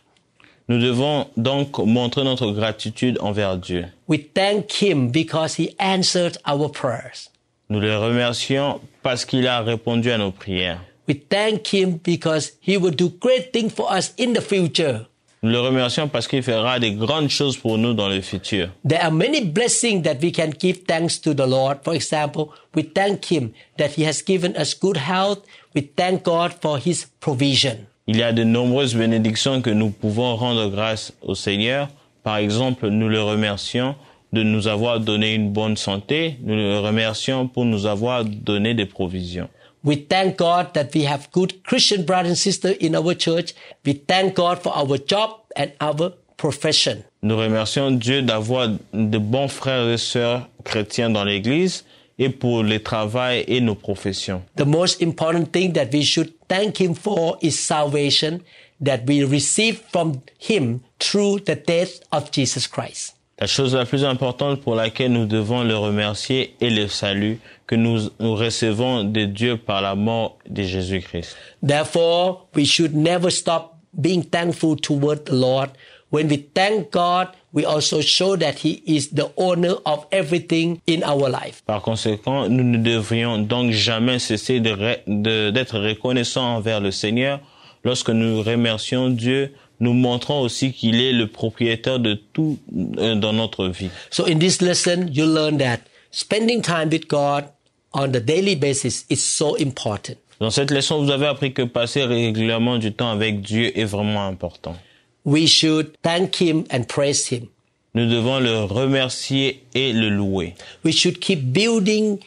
Nous 0.68 0.78
devons 0.78 1.26
donc 1.38 1.78
montrer 1.78 2.24
notre 2.24 2.50
gratitude 2.52 3.18
envers 3.20 3.56
Dieu. 3.56 3.86
We 4.06 4.18
thank 4.34 4.82
him 4.82 5.10
because 5.10 5.58
he 5.58 5.74
answered 5.78 6.36
our 6.46 6.70
prayers. 6.70 7.30
Nous 7.70 7.80
le 7.80 7.96
remercions 7.96 8.80
parce 9.02 9.24
qu'il 9.24 9.46
a 9.46 9.62
répondu 9.62 10.10
à 10.10 10.18
nos 10.18 10.30
prières. 10.30 10.80
We 11.08 11.16
thank 11.30 11.72
him 11.72 11.98
because 12.04 12.52
he 12.60 12.76
will 12.76 12.94
do 12.94 13.08
great 13.08 13.50
things 13.52 13.72
for 13.72 13.90
us 13.90 14.12
in 14.18 14.34
the 14.34 14.42
future. 14.42 15.06
Nous 15.42 15.50
le 15.50 15.60
remercions 15.60 16.08
parce 16.08 16.26
qu'il 16.26 16.42
fera 16.42 16.80
des 16.80 16.92
grandes 16.92 17.30
choses 17.30 17.56
pour 17.56 17.78
nous 17.78 17.94
dans 17.94 18.08
le 18.08 18.20
futur. 18.20 18.70
There 18.86 19.00
are 19.00 19.12
many 19.12 19.44
blessings 19.44 20.02
that 20.02 20.16
we 20.20 20.32
can 20.32 20.50
give 20.58 20.84
thanks 20.84 21.20
to 21.20 21.32
the 21.32 21.46
Lord. 21.46 21.78
For 21.84 21.94
example, 21.94 22.48
we 22.74 22.82
thank 22.82 23.30
him 23.30 23.50
that 23.78 23.90
he 23.96 24.04
has 24.04 24.20
given 24.26 24.56
us 24.56 24.74
good 24.74 24.96
health. 24.96 25.38
We 25.76 25.82
thank 25.96 26.24
God 26.24 26.54
for 26.60 26.78
his 26.78 27.06
provision. 27.20 27.86
Il 28.08 28.16
y 28.16 28.22
a 28.22 28.32
de 28.32 28.42
nombreuses 28.42 28.96
bénédictions 28.96 29.60
que 29.62 29.70
nous 29.70 29.90
pouvons 29.90 30.34
rendre 30.34 30.70
grâce 30.70 31.12
au 31.22 31.36
Seigneur. 31.36 31.88
Par 32.24 32.38
exemple, 32.38 32.88
nous 32.88 33.08
le 33.08 33.22
remercions 33.22 33.94
de 34.32 34.42
nous 34.42 34.66
avoir 34.66 34.98
donné 34.98 35.34
une 35.34 35.52
bonne 35.52 35.76
santé. 35.76 36.36
Nous 36.42 36.56
le 36.56 36.80
remercions 36.80 37.46
pour 37.46 37.64
nous 37.64 37.86
avoir 37.86 38.24
donné 38.24 38.74
des 38.74 38.86
provisions. 38.86 39.48
We 39.84 39.96
thank 39.96 40.36
God 40.36 40.74
that 40.74 40.94
we 40.94 41.04
have 41.04 41.30
good 41.32 41.62
Christian 41.64 42.04
brothers 42.04 42.30
and 42.30 42.38
sisters 42.38 42.76
in 42.80 42.94
our 42.94 43.14
church. 43.14 43.54
We 43.84 43.92
thank 43.92 44.34
God 44.34 44.62
for 44.62 44.76
our 44.76 44.98
job 44.98 45.40
and 45.56 45.72
our 45.80 46.12
profession. 46.36 47.04
Nous 47.22 47.36
remercions 47.36 47.90
Dieu 47.90 48.22
d'avoir 48.22 48.68
de 48.92 49.18
bons 49.18 49.48
frères 49.48 49.88
et 49.88 49.98
sœurs 49.98 50.48
chrétiens 50.64 51.10
dans 51.10 51.24
l'Église 51.24 51.84
et 52.18 52.28
pour 52.28 52.62
le 52.62 52.80
travail 52.82 53.44
et 53.46 53.60
nos 53.60 53.74
professions. 53.74 54.42
The 54.56 54.66
most 54.66 55.00
important 55.00 55.52
thing 55.52 55.72
that 55.74 55.92
we 55.92 56.02
should 56.02 56.32
thank 56.48 56.80
him 56.80 56.94
for 56.94 57.36
is 57.40 57.58
salvation 57.58 58.40
that 58.80 59.06
we 59.06 59.24
receive 59.24 59.82
from 59.92 60.20
him 60.38 60.80
through 60.98 61.40
the 61.40 61.54
death 61.54 62.00
of 62.12 62.30
Jesus 62.30 62.66
Christ. 62.66 63.14
La 63.40 63.46
chose 63.46 63.74
la 63.74 63.84
plus 63.84 64.04
importante 64.04 64.60
pour 64.62 64.74
laquelle 64.74 65.12
nous 65.12 65.26
devons 65.26 65.62
le 65.62 65.76
remercier 65.76 66.54
est 66.60 66.70
le 66.70 66.88
salut 66.88 67.38
que 67.68 67.76
nous, 67.76 68.08
nous 68.18 68.34
recevons 68.34 69.04
de 69.04 69.26
Dieu 69.26 69.56
par 69.56 69.80
la 69.80 69.94
mort 69.94 70.38
de 70.48 70.62
Jésus-Christ. 70.64 71.36
Therefore, 71.62 72.48
we 72.56 72.64
should 72.66 72.94
never 72.96 73.30
stop 73.30 73.74
being 73.94 74.24
thankful 74.24 74.74
toward 74.76 75.24
the 75.26 75.34
Lord. 75.34 75.70
When 76.10 76.26
we 76.28 76.38
thank 76.54 76.90
God, 76.90 77.28
we 77.52 77.64
also 77.64 78.00
show 78.00 78.34
that 78.36 78.54
He 78.64 78.82
is 78.86 79.10
the 79.14 79.30
owner 79.36 79.74
of 79.84 80.06
everything 80.10 80.80
in 80.88 81.04
our 81.04 81.28
life. 81.30 81.62
Par 81.66 81.82
conséquent, 81.82 82.48
nous 82.48 82.64
ne 82.64 82.78
devrions 82.78 83.38
donc 83.38 83.70
jamais 83.72 84.18
cesser 84.18 84.58
de 84.60 84.70
re- 84.70 84.98
de- 85.06 85.50
d'être 85.50 85.78
reconnaissants 85.78 86.56
envers 86.56 86.80
le 86.80 86.90
Seigneur. 86.90 87.40
Lorsque 87.84 88.10
nous 88.10 88.42
remercions 88.42 89.10
Dieu, 89.10 89.54
nous 89.80 89.92
montrons 89.92 90.40
aussi 90.40 90.72
qu'il 90.72 91.00
est 91.00 91.12
le 91.12 91.26
propriétaire 91.26 91.98
de 91.98 92.14
tout 92.14 92.58
euh, 92.98 93.14
dans 93.14 93.32
notre 93.32 93.68
vie. 93.68 93.90
So 94.10 94.26
in 94.26 94.38
this 94.38 94.60
lesson, 94.60 95.08
you 95.12 95.24
learn 95.26 95.58
that 95.58 95.80
spending 96.10 96.62
time 96.62 96.88
with 96.90 97.08
God 97.08 97.44
on 97.92 98.08
the 98.08 98.20
daily 98.20 98.54
basis 98.54 99.06
is 99.08 99.16
so 99.16 99.56
important. 99.58 100.16
Dans 100.40 100.50
cette 100.50 100.70
leçon, 100.70 101.02
vous 101.02 101.10
avez 101.10 101.26
appris 101.26 101.52
que 101.52 101.62
passer 101.62 102.04
régulièrement 102.04 102.78
du 102.78 102.92
temps 102.92 103.10
avec 103.10 103.40
Dieu 103.40 103.76
est 103.76 103.84
vraiment 103.84 104.26
important. 104.26 104.76
We 105.24 105.48
should 105.48 105.92
thank 106.02 106.40
Him 106.40 106.64
and 106.72 106.84
praise 106.84 107.30
Him. 107.32 107.48
Nous 107.94 108.08
devons 108.08 108.38
le 108.38 108.62
remercier 108.62 109.64
et 109.74 109.92
le 109.92 110.10
louer. 110.10 110.54
We 110.84 110.94
should 110.94 111.18
keep 111.18 111.52
building 111.52 112.18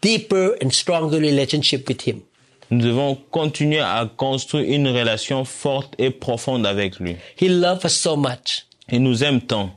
deeper 0.00 0.56
and 0.62 0.70
stronger 0.70 1.18
relationship 1.18 1.88
with 1.88 2.06
Him. 2.06 2.22
Nous 2.70 2.80
devons 2.80 3.16
continuer 3.30 3.78
à 3.80 4.08
construire 4.16 4.68
une 4.72 4.88
relation 4.88 5.44
forte 5.44 5.94
et 5.98 6.10
profonde 6.10 6.66
avec 6.66 6.98
lui. 6.98 7.16
He 7.40 7.48
loves 7.48 7.84
us 7.84 7.92
so 7.94 8.16
much 8.16 8.66
Il 8.90 9.02
nous 9.02 9.22
aime 9.24 9.40
tant 9.40 9.70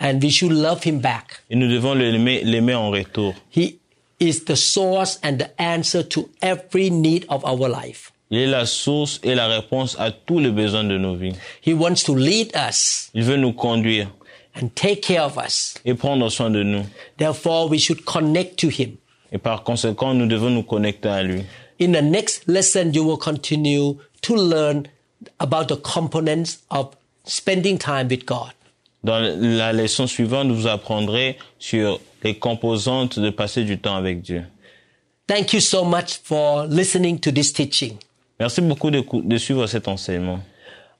and 0.00 0.18
we 0.22 0.30
should 0.30 0.52
love 0.52 0.80
Him 0.84 0.98
back. 1.00 1.42
et 1.50 1.56
nous 1.56 1.68
devons 1.68 1.94
l'aimer 1.94 2.74
en 2.74 2.90
retour. 2.90 3.34
He 3.54 3.78
is 4.20 4.44
the 4.46 4.54
source 4.54 5.18
and 5.22 5.36
the 5.38 5.50
answer 5.58 6.02
to 6.08 6.28
every 6.40 6.90
need 6.90 7.24
of 7.28 7.44
our 7.44 7.68
life. 7.68 8.12
Il 8.30 8.38
est 8.38 8.46
la 8.46 8.64
source 8.64 9.20
et 9.22 9.34
la 9.34 9.46
réponse 9.46 9.94
à 9.98 10.10
tous 10.10 10.38
les 10.38 10.50
besoins 10.50 10.84
de 10.84 10.96
nos 10.96 11.14
vies. 11.16 11.34
He 11.66 11.74
wants 11.74 12.02
to 12.06 12.14
lead 12.14 12.50
us 12.56 13.10
Il 13.14 13.24
veut 13.24 13.36
nous 13.36 13.52
conduire 13.52 14.08
and 14.60 14.68
take 14.74 15.00
care 15.02 15.24
of 15.26 15.36
us. 15.36 15.74
et 15.84 15.92
prendre 15.94 16.28
soin 16.30 16.48
de 16.50 16.62
nous. 16.62 16.82
Therefore, 17.18 17.68
we 17.70 17.78
should 17.78 18.04
connect 18.04 18.58
to 18.60 18.68
Him. 18.68 18.96
Et 19.32 19.38
par 19.38 19.62
conséquent, 19.64 20.14
nous 20.14 20.26
devons 20.26 20.50
nous 20.50 20.62
connecter 20.62 21.08
à 21.10 21.22
lui. 21.22 21.42
In 21.78 21.92
the 21.92 22.02
next 22.02 22.46
lesson, 22.48 22.92
you 22.92 23.04
will 23.04 23.16
continue 23.16 23.98
to 24.22 24.34
learn 24.34 24.88
about 25.40 25.68
the 25.68 25.76
components 25.76 26.62
of 26.70 26.94
spending 27.24 27.78
time 27.78 28.08
with 28.08 28.24
God. 28.26 28.52
Dans 29.04 29.20
la 29.20 29.72
leçon 29.72 30.06
suivante, 30.06 30.48
vous 30.52 30.68
apprendrez 30.68 31.36
sur 31.58 32.00
les 32.22 32.38
composantes 32.38 33.18
de 33.18 33.30
passer 33.30 33.64
du 33.64 33.78
temps 33.78 33.96
avec 33.96 34.22
Dieu. 34.22 34.44
Thank 35.26 35.52
you 35.52 35.60
so 35.60 35.84
much 35.84 36.18
for 36.22 36.66
listening 36.66 37.18
to 37.20 37.32
this 37.32 37.52
teaching. 37.52 37.98
Merci 38.38 38.60
beaucoup 38.60 38.90
de, 38.90 39.02
de 39.22 39.38
suivre 39.38 39.66
cet 39.66 39.88
enseignement. 39.88 40.40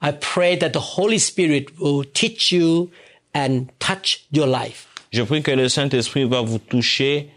I 0.01 0.11
pray 0.13 0.57
that 0.57 0.71
the 0.71 0.99
Holy 0.99 1.19
Spirit 1.19 1.79
will 1.79 2.05
teach 2.05 2.51
you 2.51 2.91
and 3.35 3.67
touch 3.79 4.25
your 4.33 4.47
life. 4.47 4.89
Je 5.13 5.23
prie 5.23 5.43
que 5.43 5.53
le 5.53 5.69
Saint-Esprit 5.69 6.25
va 6.25 6.41
vous 6.41 6.59
toucher 6.59 7.29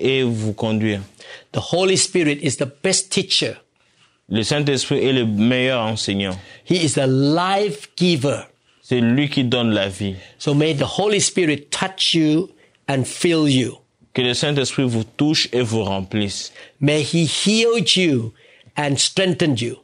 et 0.00 0.22
vous 0.22 0.52
conduire. 0.52 1.00
The 1.52 1.60
Holy 1.72 1.96
Spirit 1.96 2.38
is 2.42 2.56
the 2.56 2.68
best 2.82 3.10
teacher. 3.10 3.56
Le 4.28 4.42
Saint-Esprit 4.42 5.04
est 5.04 5.12
le 5.12 5.26
meilleur 5.26 5.82
enseignant. 5.82 6.38
He 6.64 6.76
is 6.84 6.94
the 6.94 7.06
life 7.06 7.88
giver. 7.96 8.46
C'est 8.82 9.00
lui 9.00 9.28
qui 9.28 9.44
donne 9.44 9.70
la 9.70 9.88
vie. 9.88 10.14
So 10.38 10.54
may 10.54 10.74
the 10.74 10.98
Holy 10.98 11.20
Spirit 11.20 11.70
touch 11.70 12.14
you 12.14 12.50
and 12.88 13.04
fill 13.04 13.48
you. 13.48 13.78
Que 14.14 14.22
le 14.22 14.34
Saint-Esprit 14.34 14.84
vous 14.84 15.04
touche 15.04 15.48
et 15.52 15.62
vous 15.62 15.84
remplisse. 15.84 16.52
May 16.80 17.02
he 17.02 17.24
heal 17.24 17.82
you 17.96 18.32
and 18.76 18.96
strengthen 18.96 19.56
you. 19.56 19.76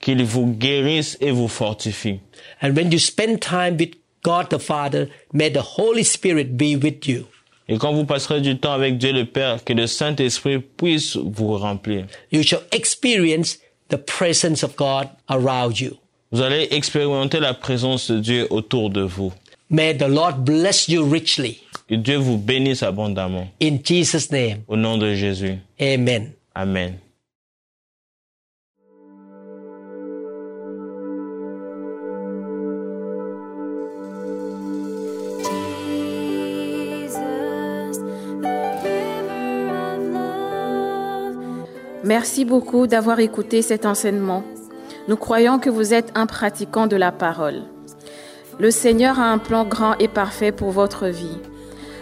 Qu'il 0.00 0.24
vous 0.24 0.46
guérisse 0.46 1.18
et 1.20 1.30
vous 1.30 1.48
fortifie. 1.48 2.20
And 2.62 2.74
when 2.74 2.90
you 2.90 2.98
spend 2.98 3.40
time 3.40 3.76
with 3.78 3.94
God 4.22 4.50
the 4.50 4.58
Father, 4.58 5.08
may 5.32 5.50
the 5.50 5.62
Holy 5.78 6.04
Spirit 6.04 6.56
be 6.56 6.76
with 6.76 7.06
you. 7.06 7.26
Et 7.70 7.78
quand 7.78 7.92
vous 7.92 8.04
passerez 8.04 8.40
du 8.40 8.58
temps 8.58 8.72
avec 8.72 8.98
Dieu 8.98 9.12
le 9.12 9.24
Père, 9.24 9.62
que 9.64 9.72
le 9.72 9.86
Saint-Esprit 9.86 10.58
puisse 10.58 11.16
vous 11.16 11.56
remplir. 11.56 12.04
You 12.32 12.42
shall 12.42 12.62
experience 12.72 13.58
the 13.88 13.96
presence 13.96 14.62
of 14.64 14.74
God 14.76 15.08
around 15.28 15.78
you. 15.78 15.92
Vous 16.32 16.42
allez 16.42 16.68
expérimenter 16.72 17.40
la 17.40 17.54
présence 17.54 18.10
de 18.10 18.18
Dieu 18.18 18.46
autour 18.50 18.90
de 18.90 19.02
vous. 19.02 19.32
May 19.70 19.96
the 19.96 20.08
Lord 20.08 20.44
bless 20.44 20.88
you 20.88 21.04
richly. 21.08 21.60
Que 21.88 21.94
Dieu 21.94 22.16
vous 22.16 22.38
bénisse 22.38 22.82
abondamment. 22.82 23.48
In 23.62 23.78
Jesus' 23.84 24.30
name, 24.32 24.62
Au 24.68 24.76
nom 24.76 24.98
de 24.98 25.14
Jésus. 25.14 25.56
amen. 25.80 26.32
Amen. 26.54 26.94
Merci 42.10 42.44
beaucoup 42.44 42.88
d'avoir 42.88 43.20
écouté 43.20 43.62
cet 43.62 43.86
enseignement. 43.86 44.42
Nous 45.06 45.16
croyons 45.16 45.60
que 45.60 45.70
vous 45.70 45.94
êtes 45.94 46.10
un 46.16 46.26
pratiquant 46.26 46.88
de 46.88 46.96
la 46.96 47.12
parole. 47.12 47.62
Le 48.58 48.72
Seigneur 48.72 49.20
a 49.20 49.30
un 49.30 49.38
plan 49.38 49.64
grand 49.64 49.96
et 50.00 50.08
parfait 50.08 50.50
pour 50.50 50.72
votre 50.72 51.06
vie. 51.06 51.38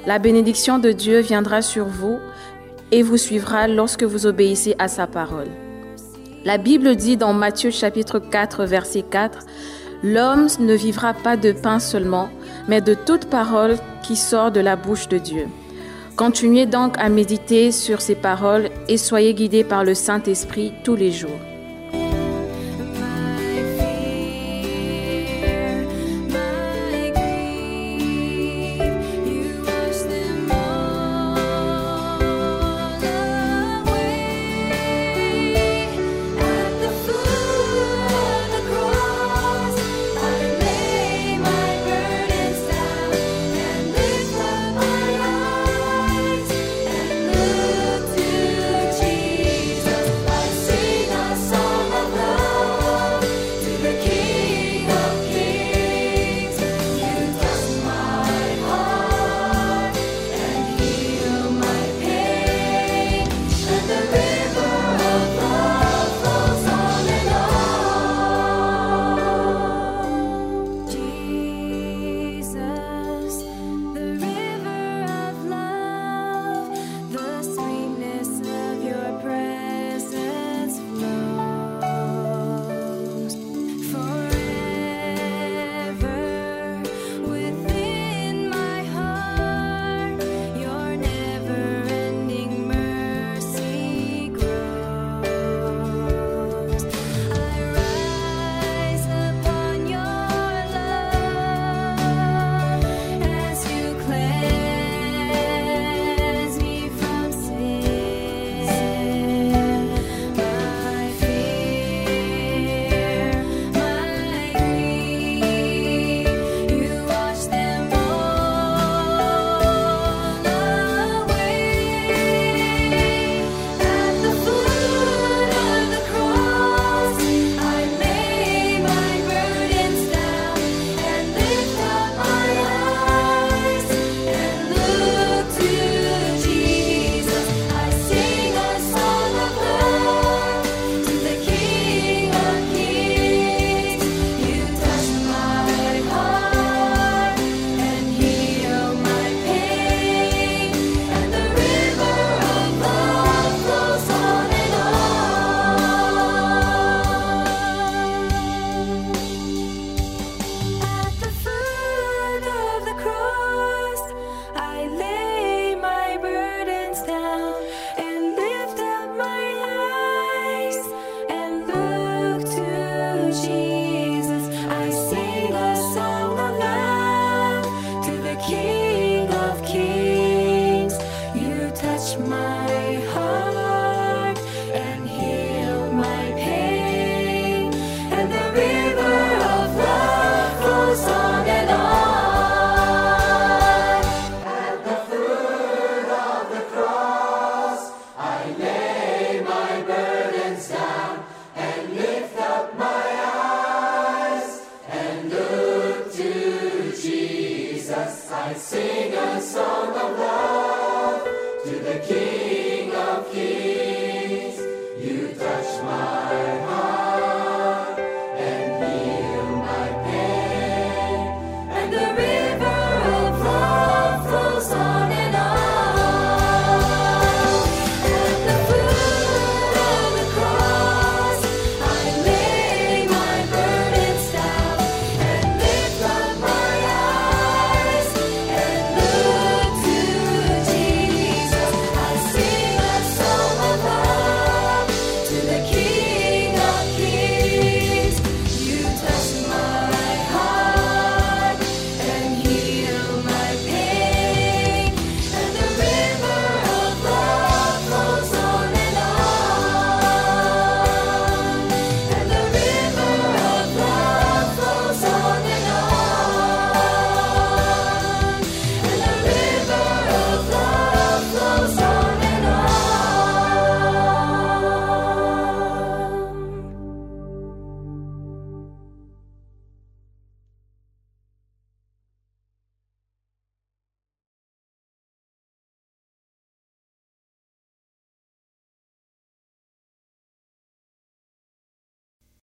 La 0.07 0.19
bénédiction 0.19 0.79
de 0.79 0.93
Dieu 0.93 1.19
viendra 1.19 1.61
sur 1.61 1.85
vous 1.85 2.19
et 2.91 3.03
vous 3.03 3.19
suivra 3.19 3.69
lorsque 3.69 4.03
vous 4.03 4.25
obéissez 4.25 4.75
à 4.79 4.89
sa 4.89 5.07
parole. 5.07 5.51
La 6.47 6.57
Bible 6.57 6.97
dit 6.97 7.19
dans 7.19 7.35
Matthieu 7.35 7.71
chapitre 7.71 8.19
4 8.19 8.65
verset 8.65 9.03
4, 9.03 9.41
L'homme 10.03 10.47
ne 10.59 10.73
vivra 10.73 11.13
pas 11.13 11.37
de 11.37 11.53
pain 11.53 11.81
seulement, 11.81 12.31
mais 12.67 12.81
de 12.81 12.95
toute 12.95 13.27
parole 13.27 13.77
qui 14.03 14.17
sort 14.17 14.53
de 14.53 14.61
la 14.61 14.75
bouche 14.75 15.09
de 15.09 15.19
Dieu. 15.19 15.49
Continuez 16.19 16.67
donc 16.67 16.99
à 16.99 17.09
méditer 17.09 17.71
sur 17.71 18.01
ces 18.01 18.17
paroles 18.17 18.71
et 18.89 18.97
soyez 18.97 19.35
guidés 19.35 19.63
par 19.63 19.85
le 19.85 19.95
Saint-Esprit 19.95 20.73
tous 20.83 20.97
les 20.97 21.13
jours. 21.13 21.39